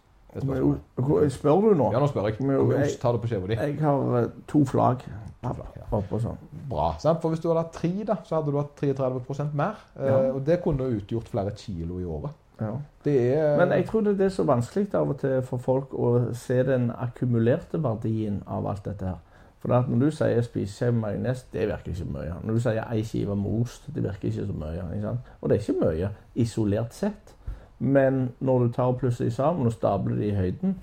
[0.41, 0.55] Det er
[0.97, 1.31] spørsmålet.
[1.33, 1.91] Spør du nå?
[1.93, 2.37] Ja, nå spør jeg.
[2.39, 3.55] Jeg- har du på skjeva di?
[3.59, 5.03] Jeg har eh, to flagg
[5.91, 6.37] oppå sånn.
[6.69, 6.89] Bra.
[6.99, 7.21] Sant?
[7.21, 9.75] For hvis du hadde hatt tre, da, så hadde du hatt 33 mer.
[9.99, 10.17] Eh, Ja.
[10.33, 12.31] og det kunne utgjort flere kilo i året.
[12.59, 12.71] Ja.
[13.03, 16.33] Det er Men jeg tror det er så vanskelig av og til for folk å
[16.35, 19.17] se den akkumulerte verdien av alt dette her.
[19.59, 22.33] For at når du sier spiseskje med majones, det virker ikke mye.
[22.43, 24.83] Når du sier ei skive med ost, det virker ikke så mye.
[24.97, 25.17] Ikke?
[25.41, 27.33] Og det er ikke mye isolert sett.
[27.79, 30.77] Men når du tar plutselig sammen og stabler de i høyden,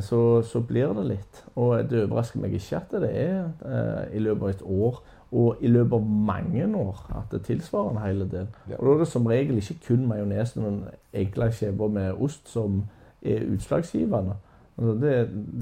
[0.00, 1.42] så, så blir det litt.
[1.54, 5.00] Og det overrasker meg ikke at det er eh, i løpet av et år,
[5.30, 8.48] og i løpet av mange år, at det tilsvarer en hel del.
[8.78, 10.80] Og da er det som regel ikke kun majonesen og
[11.14, 12.82] enkle skiver med ost som
[13.22, 14.34] er utslagsgivende.
[14.80, 15.14] Altså det,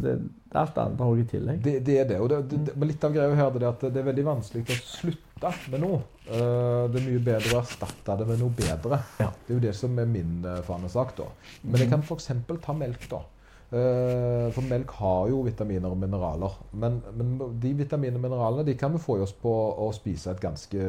[0.03, 0.17] det,
[0.57, 1.61] alt andre òg i tillegg.
[1.65, 2.19] Det, det er det.
[2.23, 5.28] Og det, litt av greia her er det at det er veldig vanskelig å slutte
[5.73, 6.03] med noe.
[6.27, 9.01] Eh, det er mye bedre å erstatte det med noe bedre.
[9.21, 9.31] Ja.
[9.31, 11.15] Det er jo det som er min uh, fanesak.
[11.19, 11.29] da.
[11.63, 12.31] Men jeg kan f.eks.
[12.65, 13.09] ta melk.
[13.11, 13.23] da.
[13.69, 16.57] Eh, for melk har jo vitaminer og mineraler.
[16.73, 19.53] Men, men de vitaminene og mineralene de kan vi få i oss på
[19.85, 20.87] å spise et ganske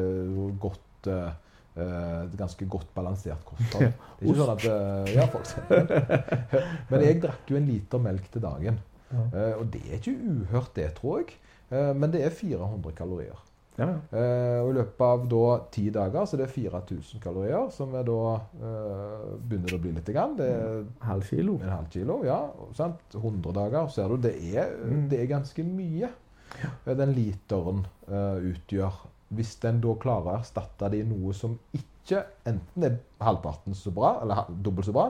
[0.62, 1.34] godt eh,
[1.76, 3.90] eh, et ganske godt balansert kosthold.
[3.90, 5.92] Det er ikke sånn at eh, Ja, for eksempel.
[6.92, 8.80] Men jeg drakk jo en liter melk til dagen.
[9.12, 11.36] Eh, og det er ikke uhørt, det, tror jeg.
[11.70, 13.38] Eh, men det er 400 kalorier.
[13.80, 14.18] Ja, ja.
[14.20, 18.04] Eh, og I løpet av da ti dager så det er 4000 kalorier, som er
[18.06, 18.18] da
[18.60, 20.10] eh, begynner å bli litt.
[20.12, 20.36] Grann.
[20.38, 21.58] Det er Halv kilo.
[21.62, 22.40] en halv kilo, ja.
[22.76, 23.00] Sant?
[23.16, 24.16] 100 dager, ser du.
[24.28, 25.08] Det er, Mm.
[25.08, 29.00] det er ganske mye eh, den literen eh, utgjør.
[29.30, 33.92] Hvis den da klarer å erstatte det i noe som ikke enten er halvparten så
[33.94, 35.04] bra, eller dobbelt så bra,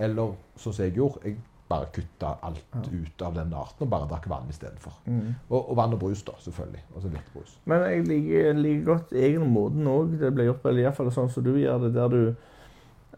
[0.00, 1.20] eller sånn som jeg gjorde.
[1.28, 1.36] Jeg
[1.68, 4.94] bare kutta alt ut av den arten og bare drakk vann istedenfor.
[5.04, 5.34] Mm.
[5.50, 6.84] Og, og vann og brus, da, selvfølgelig.
[6.94, 7.56] Altså brus.
[7.68, 11.32] Men jeg liker, liker godt egen måten òg det ble gjort, på, eller iallfall sånn
[11.32, 12.22] som du gjør det, der du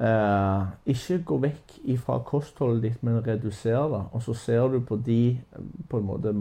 [0.01, 4.03] eh, ikke går vekk ifra kostholdet ditt, men reduserer det.
[4.11, 5.23] Og så ser du på de
[5.89, 6.35] på en måte,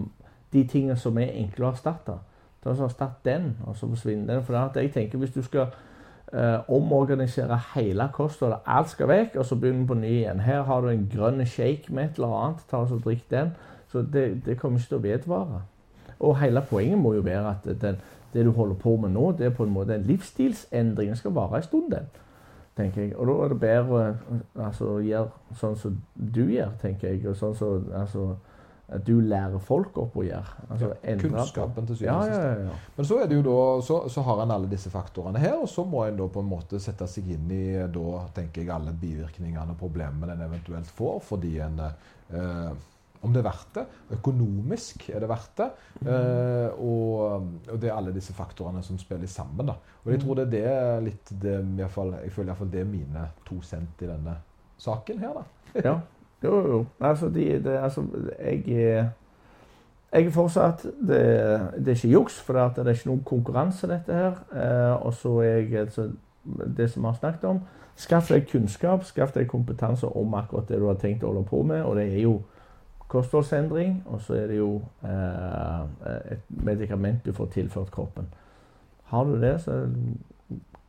[0.53, 2.17] de tingene som er enkle å erstatte.
[2.63, 4.43] Ta så Erstatt den, og så forsvinner den.
[4.43, 5.69] For det at jeg tenker hvis du skal
[6.33, 10.39] eh, omorganisere hele kostholdet, alt skal vekk, og så begynner vi på ny igjen.
[10.45, 13.51] Her har du en grønn shake med et eller annet, ta og drikk den.
[13.89, 15.61] Så det, det kommer ikke til å vedvare.
[16.19, 18.01] Og hele poenget må jo være at den,
[18.33, 21.09] det du holder på med nå, det er på en måte en livsstilsendring.
[21.09, 22.09] Den skal vare en stund, den.
[22.77, 23.15] tenker jeg.
[23.15, 24.17] Og da er det bedre
[24.55, 27.25] altså, å gjøre sånn som du gjør, tenker jeg.
[27.27, 28.35] Og sånn som altså,
[29.05, 30.65] du lærer folk opp å gjøre.
[30.69, 32.65] Altså, ja, Kunnskapen til syvende og ja, sist.
[32.65, 32.77] ja.
[32.97, 36.17] Men så, da, så, så har en alle disse faktorene her, og så må en
[36.17, 37.63] da på en måte sette seg inn i
[37.93, 42.71] da, tenker jeg, alle bivirkningene og problemene en eventuelt får, fordi en eh,
[43.21, 43.81] Om det er verdt det.
[44.15, 45.65] Økonomisk er det verdt det.
[46.07, 49.67] Eh, og, og det er alle disse faktorene som spiller sammen.
[49.67, 49.75] da.
[50.05, 52.79] Og jeg tror det er det litt det, i hvert fall, Jeg føler iallfall det
[52.85, 54.37] er mine to cent i denne
[54.79, 55.83] saken her, da.
[55.83, 55.99] ja.
[56.43, 56.85] Jo, jo.
[56.99, 58.05] Altså, de, det, altså
[58.39, 59.09] jeg er
[60.11, 61.19] jeg er fortsatt Det,
[61.77, 64.39] det er ikke juks, for det, er ikke noen konkurranse, dette her.
[64.53, 66.09] Eh, og så er jeg altså,
[66.77, 67.59] det som vi har snakket om.
[67.95, 71.61] Skaff deg kunnskap, skaff deg kompetanse om akkurat det du har tenkt å holde på
[71.63, 71.83] med.
[71.83, 72.39] Og det er jo
[73.09, 78.29] kostholdsendring, og så er det jo eh, et medikament du får tilført kroppen.
[79.09, 79.83] Har du det, så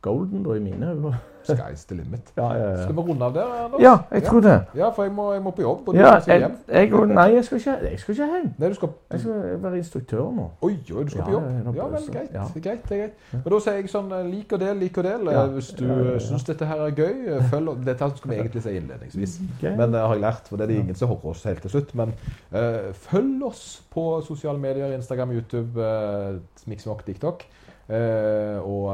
[0.01, 1.17] golden da i mine øyne.
[1.41, 2.21] Sky's the limit.
[2.37, 3.43] Ja, ja, Skal vi runde av der?
[3.65, 3.81] Anders?
[3.81, 4.63] ja, jeg tror det.
[4.77, 5.87] Ja, for jeg må, jeg må på jobb.
[5.87, 6.57] Og du Ja, skal jeg, hjem.
[7.01, 8.51] jeg, nei, jeg skal, ikke, jeg skal ikke hjem.
[8.59, 10.45] Nei, du skal Jeg skal være instruktør nå.
[10.61, 11.43] Oi, oi, du skal Ja, på jobb?
[11.75, 12.29] ja, vel, greit.
[12.33, 12.43] ja.
[12.53, 13.13] det er greit, det er greit.
[13.33, 15.27] Men da sier jeg sånn eh, lik og del, lik og del.
[15.27, 15.45] Eh, Ja.
[15.55, 16.19] Hvis du Ja, ja, ja.
[16.27, 19.39] syns dette her er gøy, eh, følg Dette skal vi egentlig si innledningsvis.
[19.57, 19.75] okay.
[19.77, 21.71] Men det har jeg lært, for det er det ingen som hører oss helt til
[21.73, 21.95] slutt.
[21.95, 22.13] Men
[22.53, 27.43] uh, følg oss på sosiale medier, Instagram, YouTube, uh, Smiksmokk, TikTok.
[27.91, 28.85] Eh, og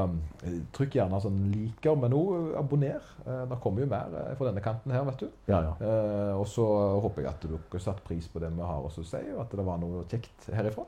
[0.47, 3.03] eh, trykk gjerne sånn liker, men òg abonner.
[3.27, 5.27] Uh, det kommer jo mer eh, fra denne kanten her, vet du.
[5.51, 5.73] Ja, ja.
[5.83, 6.65] Eh, og så
[7.03, 9.67] håper jeg at dere satte pris på det vi har å si, og at det
[9.67, 10.87] var noe kjekt herifra.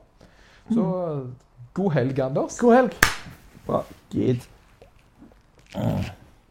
[0.70, 1.20] Så eh,
[1.78, 2.58] god helg, Anders.
[2.58, 2.98] God helg.
[3.68, 3.84] Bra.
[4.16, 4.48] Gitt.